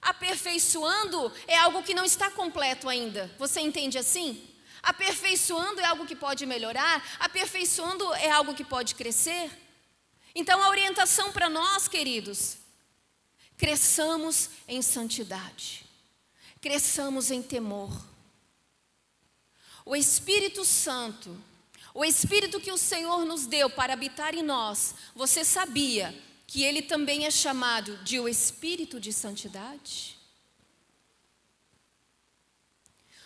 Aperfeiçoando 0.05 1.33
é 1.47 1.57
algo 1.57 1.83
que 1.83 1.95
não 1.95 2.05
está 2.05 2.31
completo 2.31 2.91
ainda. 2.91 3.35
Você 3.39 3.61
entende 3.61 3.97
assim? 3.97 4.47
Aperfeiçoando 4.83 5.81
é 5.81 5.87
algo 5.87 6.05
que 6.05 6.15
pode 6.15 6.45
melhorar, 6.45 7.03
aperfeiçoando 7.19 8.13
é 8.17 8.31
algo 8.31 8.55
que 8.55 8.63
pode 8.63 8.95
crescer. 8.95 9.51
Então 10.35 10.63
a 10.63 10.69
orientação 10.69 11.33
para 11.33 11.49
nós, 11.49 11.89
queridos, 11.89 12.59
cresçamos 13.57 14.51
em 14.69 14.83
santidade, 14.83 15.87
cresçamos 16.61 17.31
em 17.31 17.43
temor. 17.43 17.91
O 19.87 19.97
Espírito 19.97 20.67
Santo, 20.67 21.35
o 21.95 22.05
Espírito 22.05 22.61
que 22.61 22.73
o 22.73 22.77
Senhor 22.77 23.25
nos 23.25 23.47
deu 23.47 23.71
para 23.71 23.95
habitar 23.95 24.35
em 24.35 24.43
nós, 24.43 24.95
você 25.15 25.47
sabia 25.47 26.15
que 26.47 26.63
ele 26.63 26.83
também 26.83 27.27
é 27.27 27.31
chamado 27.31 27.97
de 27.99 28.21
o 28.21 28.29
Espírito 28.29 29.01
de 29.01 29.13
Santidade? 29.13 30.19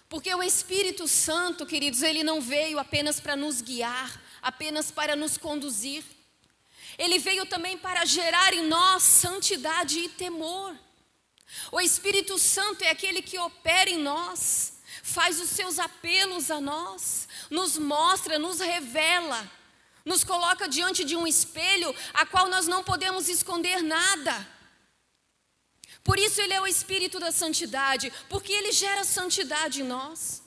Porque 0.09 0.35
o 0.35 0.43
Espírito 0.43 1.07
Santo, 1.07 1.67
queridos, 1.67 2.03
ele 2.03 2.23
não 2.23 2.41
veio 2.41 2.79
apenas 2.79 3.21
para 3.21 3.37
nos 3.37 3.61
guiar, 3.61 4.23
apenas 4.41 4.91
para 4.91 5.15
nos 5.15 5.37
conduzir. 5.37 6.03
Ele 6.97 7.19
veio 7.19 7.45
também 7.45 7.77
para 7.77 8.05
gerar 8.05 8.55
em 8.55 8.67
nós 8.67 9.03
santidade 9.03 9.99
e 9.99 10.09
temor. 10.09 10.75
O 11.71 11.81
Espírito 11.81 12.39
Santo 12.39 12.83
é 12.83 12.91
aquele 12.91 13.21
que 13.21 13.39
opera 13.39 13.91
em 13.91 13.99
nós 13.99 14.79
faz 15.03 15.41
os 15.41 15.49
seus 15.49 15.79
apelos 15.79 16.51
a 16.51 16.61
nós, 16.61 17.29
nos 17.51 17.79
mostra, 17.79 18.39
nos 18.39 18.61
revela, 18.61 19.51
nos 20.09 20.25
coloca 20.25 20.67
diante 20.67 21.05
de 21.05 21.15
um 21.15 21.27
espelho 21.27 21.95
a 22.15 22.25
qual 22.25 22.49
nós 22.49 22.67
não 22.67 22.83
podemos 22.83 23.29
esconder 23.29 23.83
nada. 23.83 24.35
Por 26.03 26.19
isso 26.19 26.41
ele 26.41 26.55
é 26.55 26.61
o 26.61 26.67
espírito 26.67 27.21
da 27.21 27.31
santidade, 27.31 28.11
porque 28.31 28.51
ele 28.51 28.73
gera 28.73 29.05
santidade 29.05 29.83
em 29.83 29.85
nós. 29.85 30.43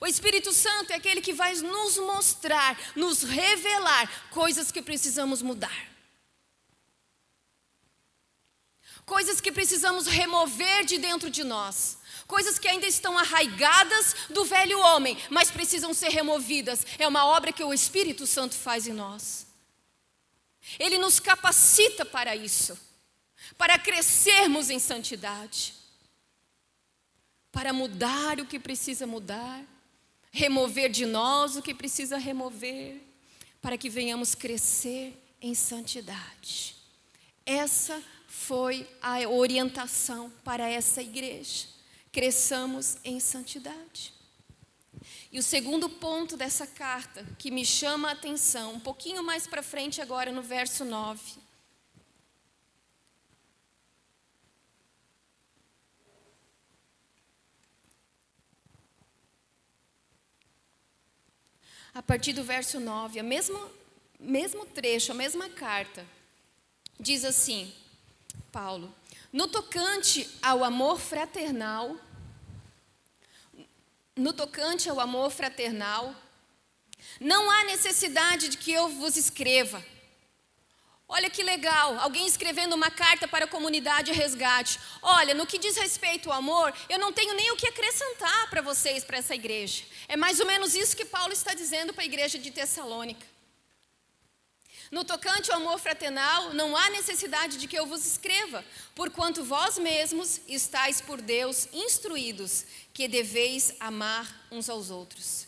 O 0.00 0.06
Espírito 0.06 0.52
Santo 0.52 0.92
é 0.92 0.96
aquele 0.96 1.20
que 1.20 1.32
vai 1.32 1.54
nos 1.54 1.96
mostrar, 1.96 2.78
nos 2.94 3.22
revelar 3.22 4.28
coisas 4.30 4.70
que 4.70 4.82
precisamos 4.82 5.40
mudar. 5.42 5.90
Coisas 9.04 9.40
que 9.40 9.50
precisamos 9.50 10.06
remover 10.06 10.84
de 10.84 10.98
dentro 10.98 11.28
de 11.30 11.42
nós 11.42 12.01
coisas 12.32 12.58
que 12.58 12.66
ainda 12.66 12.86
estão 12.86 13.18
arraigadas 13.18 14.16
do 14.30 14.42
velho 14.46 14.80
homem, 14.80 15.18
mas 15.28 15.50
precisam 15.50 15.92
ser 15.92 16.08
removidas. 16.08 16.86
É 16.98 17.06
uma 17.06 17.26
obra 17.26 17.52
que 17.52 17.62
o 17.62 17.74
Espírito 17.74 18.26
Santo 18.26 18.54
faz 18.54 18.86
em 18.86 18.94
nós. 18.94 19.46
Ele 20.78 20.96
nos 20.96 21.20
capacita 21.20 22.06
para 22.06 22.34
isso, 22.34 22.78
para 23.58 23.78
crescermos 23.78 24.70
em 24.70 24.78
santidade, 24.78 25.74
para 27.52 27.70
mudar 27.70 28.40
o 28.40 28.46
que 28.46 28.58
precisa 28.58 29.06
mudar, 29.06 29.62
remover 30.30 30.88
de 30.88 31.04
nós 31.04 31.56
o 31.56 31.60
que 31.60 31.74
precisa 31.74 32.16
remover, 32.16 32.98
para 33.60 33.76
que 33.76 33.90
venhamos 33.90 34.34
crescer 34.34 35.22
em 35.38 35.54
santidade. 35.54 36.76
Essa 37.44 38.02
foi 38.26 38.88
a 39.02 39.18
orientação 39.28 40.32
para 40.42 40.66
essa 40.66 41.02
igreja 41.02 41.71
cresçamos 42.12 42.98
em 43.02 43.18
santidade. 43.18 44.12
E 45.32 45.38
o 45.38 45.42
segundo 45.42 45.88
ponto 45.88 46.36
dessa 46.36 46.66
carta, 46.66 47.24
que 47.38 47.50
me 47.50 47.64
chama 47.64 48.10
a 48.10 48.12
atenção, 48.12 48.74
um 48.74 48.80
pouquinho 48.80 49.24
mais 49.24 49.46
para 49.46 49.62
frente, 49.62 50.02
agora 50.02 50.30
no 50.30 50.42
verso 50.42 50.84
9. 50.84 51.40
A 61.94 62.02
partir 62.02 62.32
do 62.32 62.44
verso 62.44 62.78
9, 62.78 63.20
o 63.20 63.24
mesmo, 63.24 63.70
mesmo 64.18 64.64
trecho, 64.64 65.12
a 65.12 65.14
mesma 65.14 65.48
carta, 65.48 66.06
diz 66.98 67.24
assim: 67.24 67.72
Paulo, 68.50 68.94
no 69.32 69.48
tocante 69.48 70.28
ao 70.42 70.62
amor 70.62 71.00
fraternal, 71.00 71.96
no 74.14 74.32
tocante 74.32 74.90
ao 74.90 75.00
amor 75.00 75.30
fraternal, 75.30 76.14
não 77.18 77.50
há 77.50 77.64
necessidade 77.64 78.48
de 78.48 78.58
que 78.58 78.70
eu 78.70 78.88
vos 78.88 79.16
escreva. 79.16 79.82
Olha 81.08 81.28
que 81.28 81.42
legal, 81.42 81.98
alguém 81.98 82.26
escrevendo 82.26 82.74
uma 82.74 82.90
carta 82.90 83.28
para 83.28 83.44
a 83.44 83.48
comunidade 83.48 84.12
resgate. 84.12 84.78
Olha, 85.02 85.34
no 85.34 85.46
que 85.46 85.58
diz 85.58 85.76
respeito 85.76 86.30
ao 86.30 86.38
amor, 86.38 86.72
eu 86.88 86.98
não 86.98 87.12
tenho 87.12 87.34
nem 87.34 87.50
o 87.52 87.56
que 87.56 87.66
acrescentar 87.66 88.48
para 88.48 88.62
vocês, 88.62 89.04
para 89.04 89.18
essa 89.18 89.34
igreja. 89.34 89.84
É 90.08 90.16
mais 90.16 90.40
ou 90.40 90.46
menos 90.46 90.74
isso 90.74 90.96
que 90.96 91.04
Paulo 91.04 91.32
está 91.32 91.52
dizendo 91.54 91.92
para 91.92 92.02
a 92.02 92.06
igreja 92.06 92.38
de 92.38 92.50
Tessalônica. 92.50 93.31
No 94.92 95.04
tocante 95.04 95.50
ao 95.50 95.56
amor 95.56 95.78
fraternal, 95.78 96.52
não 96.52 96.76
há 96.76 96.90
necessidade 96.90 97.56
de 97.56 97.66
que 97.66 97.78
eu 97.78 97.86
vos 97.86 98.04
escreva, 98.04 98.62
porquanto 98.94 99.42
vós 99.42 99.78
mesmos 99.78 100.42
estáis 100.46 101.00
por 101.00 101.18
Deus 101.18 101.66
instruídos 101.72 102.66
que 102.92 103.08
deveis 103.08 103.74
amar 103.80 104.46
uns 104.50 104.68
aos 104.68 104.90
outros. 104.90 105.46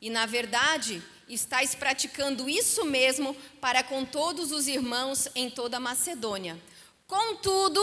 E 0.00 0.10
na 0.10 0.26
verdade, 0.26 1.00
estáis 1.28 1.76
praticando 1.76 2.48
isso 2.48 2.84
mesmo 2.84 3.36
para 3.60 3.84
com 3.84 4.04
todos 4.04 4.50
os 4.50 4.66
irmãos 4.66 5.28
em 5.36 5.48
toda 5.48 5.76
a 5.76 5.80
Macedônia. 5.80 6.60
Contudo, 7.06 7.80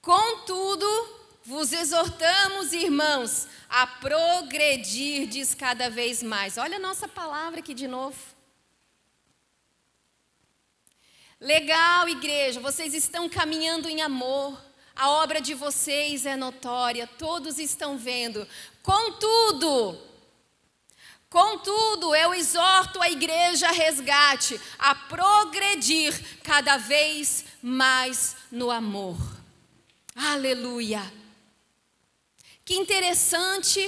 contudo, 0.00 0.86
vos 1.44 1.70
exortamos, 1.70 2.72
irmãos, 2.72 3.46
a 3.68 3.86
progredirdes 3.86 5.54
cada 5.54 5.90
vez 5.90 6.22
mais. 6.22 6.56
Olha 6.56 6.76
a 6.76 6.80
nossa 6.80 7.06
palavra 7.06 7.60
aqui 7.60 7.74
de 7.74 7.86
novo. 7.86 8.37
Legal, 11.40 12.08
igreja, 12.08 12.58
vocês 12.58 12.94
estão 12.94 13.28
caminhando 13.28 13.88
em 13.88 14.02
amor. 14.02 14.60
A 14.96 15.10
obra 15.10 15.40
de 15.40 15.54
vocês 15.54 16.26
é 16.26 16.34
notória, 16.34 17.06
todos 17.06 17.60
estão 17.60 17.96
vendo. 17.96 18.46
Contudo, 18.82 19.96
contudo, 21.30 22.16
eu 22.16 22.34
exorto 22.34 23.00
a 23.00 23.08
igreja 23.08 23.70
resgate 23.70 24.60
a 24.76 24.96
progredir 24.96 26.12
cada 26.42 26.76
vez 26.76 27.44
mais 27.62 28.34
no 28.50 28.72
amor. 28.72 29.16
Aleluia. 30.16 31.00
Que 32.64 32.74
interessante, 32.74 33.80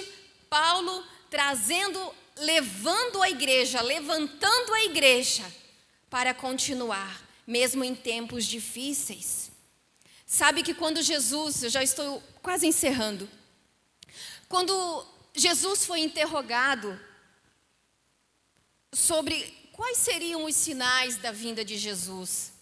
Paulo 0.49 1.05
trazendo, 1.29 2.15
levando 2.37 3.23
a 3.23 3.31
igreja, 3.31 3.81
levantando 3.81 4.75
a 4.75 4.85
igreja 4.85 5.45
para 6.09 6.33
continuar 6.35 7.30
mesmo 7.46 7.85
em 7.85 7.94
tempos 7.94 8.44
difíceis. 8.44 9.50
Sabe 10.26 10.62
que 10.62 10.74
quando 10.74 11.03
Jesus, 11.03 11.62
eu 11.62 11.70
já 11.70 11.82
estou 11.82 12.22
quase 12.41 12.66
encerrando, 12.66 13.28
quando 14.49 15.07
Jesus 15.34 15.84
foi 15.84 16.01
interrogado 16.01 16.99
sobre 18.93 19.43
quais 19.72 19.99
seriam 19.99 20.45
os 20.45 20.55
sinais 20.55 21.16
da 21.16 21.32
vinda 21.32 21.64
de 21.64 21.76
Jesus, 21.76 22.53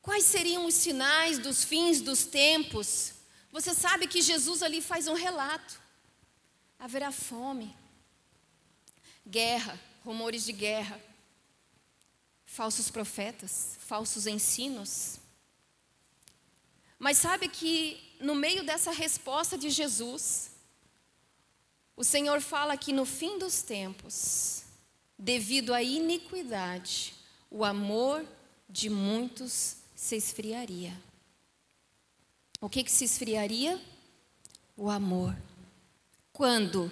quais 0.00 0.24
seriam 0.24 0.66
os 0.66 0.74
sinais 0.74 1.38
dos 1.38 1.64
fins 1.64 2.00
dos 2.00 2.24
tempos, 2.24 3.12
você 3.52 3.74
sabe 3.74 4.06
que 4.06 4.22
Jesus 4.22 4.62
ali 4.62 4.80
faz 4.80 5.08
um 5.08 5.14
relato: 5.14 5.80
haverá 6.78 7.10
fome, 7.10 7.74
guerra, 9.26 9.78
rumores 10.04 10.44
de 10.44 10.52
guerra, 10.52 11.00
falsos 12.50 12.90
profetas, 12.90 13.76
falsos 13.78 14.26
ensinos. 14.26 15.20
Mas 16.98 17.16
sabe 17.16 17.48
que 17.48 17.96
no 18.20 18.34
meio 18.34 18.64
dessa 18.64 18.90
resposta 18.90 19.56
de 19.56 19.70
Jesus, 19.70 20.50
o 21.96 22.02
Senhor 22.02 22.40
fala 22.40 22.76
que 22.76 22.92
no 22.92 23.06
fim 23.06 23.38
dos 23.38 23.62
tempos, 23.62 24.64
devido 25.16 25.72
à 25.72 25.80
iniquidade, 25.80 27.14
o 27.48 27.64
amor 27.64 28.26
de 28.68 28.90
muitos 28.90 29.76
se 29.94 30.16
esfriaria. 30.16 31.00
O 32.60 32.68
que, 32.68 32.82
que 32.82 32.90
se 32.90 33.04
esfriaria? 33.04 33.80
O 34.76 34.90
amor. 34.90 35.36
Quando? 36.32 36.90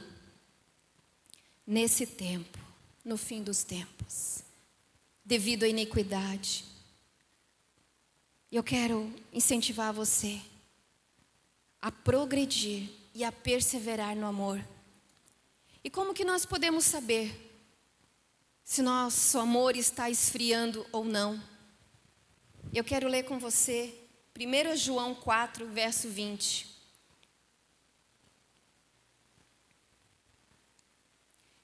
Nesse 1.66 2.06
tempo, 2.06 2.59
no 3.04 3.18
fim 3.18 3.42
dos 3.42 3.64
tempos, 3.64 4.42
devido 5.29 5.64
à 5.64 5.68
iniquidade. 5.68 6.64
Eu 8.51 8.64
quero 8.64 9.14
incentivar 9.31 9.93
você 9.93 10.41
a 11.83 11.93
progredir 11.93 12.89
e 13.14 13.22
a 13.22 13.31
perseverar 13.31 14.16
no 14.16 14.24
amor. 14.24 14.66
E 15.85 15.91
como 15.91 16.14
que 16.14 16.24
nós 16.24 16.47
podemos 16.47 16.87
saber 16.87 17.31
se 18.64 18.81
nosso 18.81 19.39
amor 19.39 19.76
está 19.76 20.09
esfriando 20.09 20.87
ou 20.91 21.05
não? 21.05 21.39
Eu 22.72 22.83
quero 22.83 23.07
ler 23.07 23.24
com 23.24 23.39
você 23.39 23.95
1 24.35 24.76
João 24.76 25.14
4, 25.14 25.68
verso 25.68 26.09
20. 26.09 26.66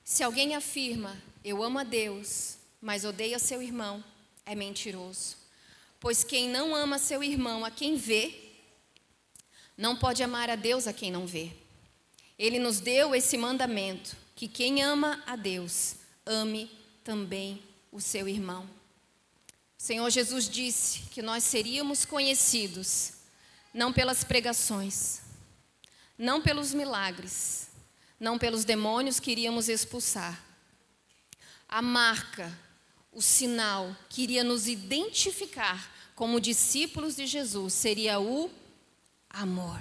Se 0.04 0.22
alguém 0.22 0.54
afirma, 0.54 1.16
eu 1.42 1.62
amo 1.62 1.78
a 1.78 1.82
Deus, 1.82 2.58
mas 2.84 3.02
odeia 3.02 3.38
seu 3.38 3.62
irmão, 3.62 4.04
é 4.44 4.54
mentiroso. 4.54 5.38
Pois 5.98 6.22
quem 6.22 6.50
não 6.50 6.74
ama 6.74 6.98
seu 6.98 7.24
irmão 7.24 7.64
a 7.64 7.70
quem 7.70 7.96
vê, 7.96 8.52
não 9.74 9.96
pode 9.96 10.22
amar 10.22 10.50
a 10.50 10.54
Deus 10.54 10.86
a 10.86 10.92
quem 10.92 11.10
não 11.10 11.26
vê. 11.26 11.50
Ele 12.38 12.58
nos 12.58 12.80
deu 12.80 13.14
esse 13.14 13.38
mandamento: 13.38 14.14
que 14.36 14.46
quem 14.46 14.82
ama 14.82 15.22
a 15.26 15.34
Deus, 15.34 15.94
ame 16.26 16.70
também 17.02 17.62
o 17.90 18.02
seu 18.02 18.28
irmão. 18.28 18.68
O 19.78 19.82
Senhor 19.82 20.10
Jesus 20.10 20.46
disse 20.46 21.00
que 21.10 21.22
nós 21.22 21.42
seríamos 21.42 22.04
conhecidos 22.04 23.14
não 23.72 23.94
pelas 23.94 24.24
pregações, 24.24 25.22
não 26.18 26.42
pelos 26.42 26.74
milagres, 26.74 27.68
não 28.20 28.38
pelos 28.38 28.62
demônios 28.62 29.18
que 29.18 29.30
iríamos 29.30 29.70
expulsar. 29.70 30.38
A 31.66 31.80
marca, 31.80 32.52
o 33.14 33.22
sinal 33.22 33.96
que 34.08 34.22
iria 34.22 34.42
nos 34.42 34.66
identificar 34.66 35.92
como 36.14 36.40
discípulos 36.40 37.16
de 37.16 37.26
Jesus 37.26 37.72
seria 37.72 38.20
o 38.20 38.50
amor. 39.30 39.80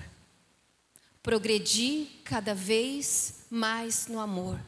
Progredir 1.22 2.08
cada 2.24 2.54
vez 2.54 3.46
mais 3.50 4.08
no 4.08 4.20
amor. 4.20 4.60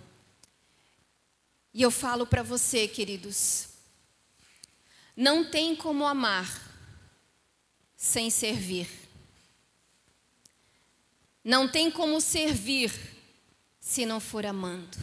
E 1.74 1.82
eu 1.82 1.92
falo 1.92 2.26
para 2.26 2.42
você, 2.42 2.88
queridos, 2.88 3.68
não 5.16 5.44
tem 5.44 5.76
como 5.76 6.06
amar 6.06 6.48
sem 7.96 8.30
servir. 8.30 8.90
Não 11.44 11.68
tem 11.68 11.92
como 11.92 12.20
servir 12.22 12.92
se 13.80 14.06
não 14.06 14.20
for 14.20 14.46
amando. 14.46 14.98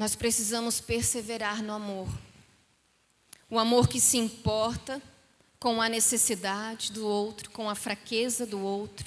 Nós 0.00 0.16
precisamos 0.16 0.80
perseverar 0.80 1.62
no 1.62 1.74
amor. 1.74 2.08
O 3.50 3.58
amor 3.58 3.86
que 3.86 4.00
se 4.00 4.16
importa 4.16 5.02
com 5.58 5.82
a 5.82 5.90
necessidade 5.90 6.90
do 6.90 7.06
outro, 7.06 7.50
com 7.50 7.68
a 7.68 7.74
fraqueza 7.74 8.46
do 8.46 8.58
outro. 8.58 9.06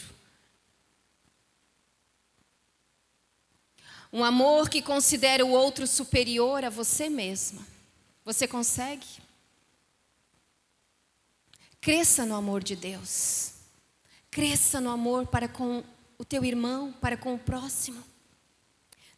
Um 4.11 4.23
amor 4.23 4.69
que 4.69 4.83
considera 4.83 5.43
o 5.43 5.49
outro 5.49 5.87
superior 5.87 6.63
a 6.63 6.69
você 6.69 7.09
mesma. 7.09 7.65
Você 8.23 8.47
consegue? 8.47 9.07
Cresça 11.81 12.23
no 12.23 12.35
amor 12.35 12.63
de 12.63 12.75
Deus. 12.75 13.53
Cresça 14.29 14.79
no 14.79 14.91
amor 14.91 15.25
para 15.25 15.47
com 15.47 15.83
o 16.19 16.23
teu 16.23 16.45
irmão, 16.45 16.93
para 17.01 17.17
com 17.17 17.33
o 17.33 17.39
próximo. 17.39 18.12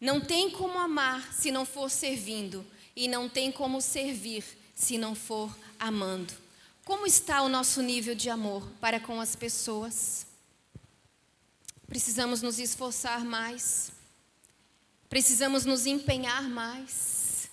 Não 0.06 0.22
tem 0.22 0.51
como 0.51 0.78
amar 0.78 1.34
se 1.34 1.49
não 1.49 1.66
for 1.66 1.89
servindo, 1.89 2.64
e 2.95 3.08
não 3.08 3.28
tem 3.28 3.51
como 3.51 3.82
servir 3.82 4.45
se 4.76 4.99
não 4.99 5.16
for 5.16 5.51
amando. 5.80 6.32
Como 6.84 7.08
está 7.08 7.41
o 7.41 7.49
nosso 7.49 7.82
nível 7.82 8.14
de 8.14 8.30
amor 8.30 8.70
para 8.80 8.99
com 8.99 9.20
as 9.20 9.36
pessoas? 9.36 10.28
Precisamos 11.88 12.43
nos 12.43 12.60
esforçar 12.60 13.26
mais. 13.26 13.91
Precisamos 15.10 15.66
nos 15.66 15.88
empenhar 15.88 16.43
mais. 16.43 17.49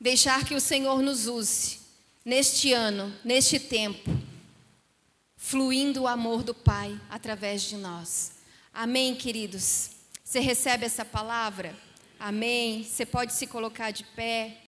Deixar 0.00 0.44
que 0.44 0.56
o 0.56 0.60
Senhor 0.60 1.00
nos 1.00 1.28
use 1.28 1.78
neste 2.24 2.72
ano, 2.72 3.16
neste 3.24 3.60
tempo, 3.60 4.10
fluindo 5.36 6.02
o 6.02 6.08
amor 6.08 6.42
do 6.42 6.52
Pai 6.52 7.00
através 7.08 7.62
de 7.62 7.76
nós. 7.76 8.32
Amém, 8.74 9.14
queridos? 9.14 9.97
Você 10.28 10.40
recebe 10.40 10.84
essa 10.84 11.06
palavra? 11.06 11.74
Amém? 12.20 12.84
Você 12.84 13.06
pode 13.06 13.32
se 13.32 13.46
colocar 13.46 13.90
de 13.92 14.04
pé. 14.04 14.58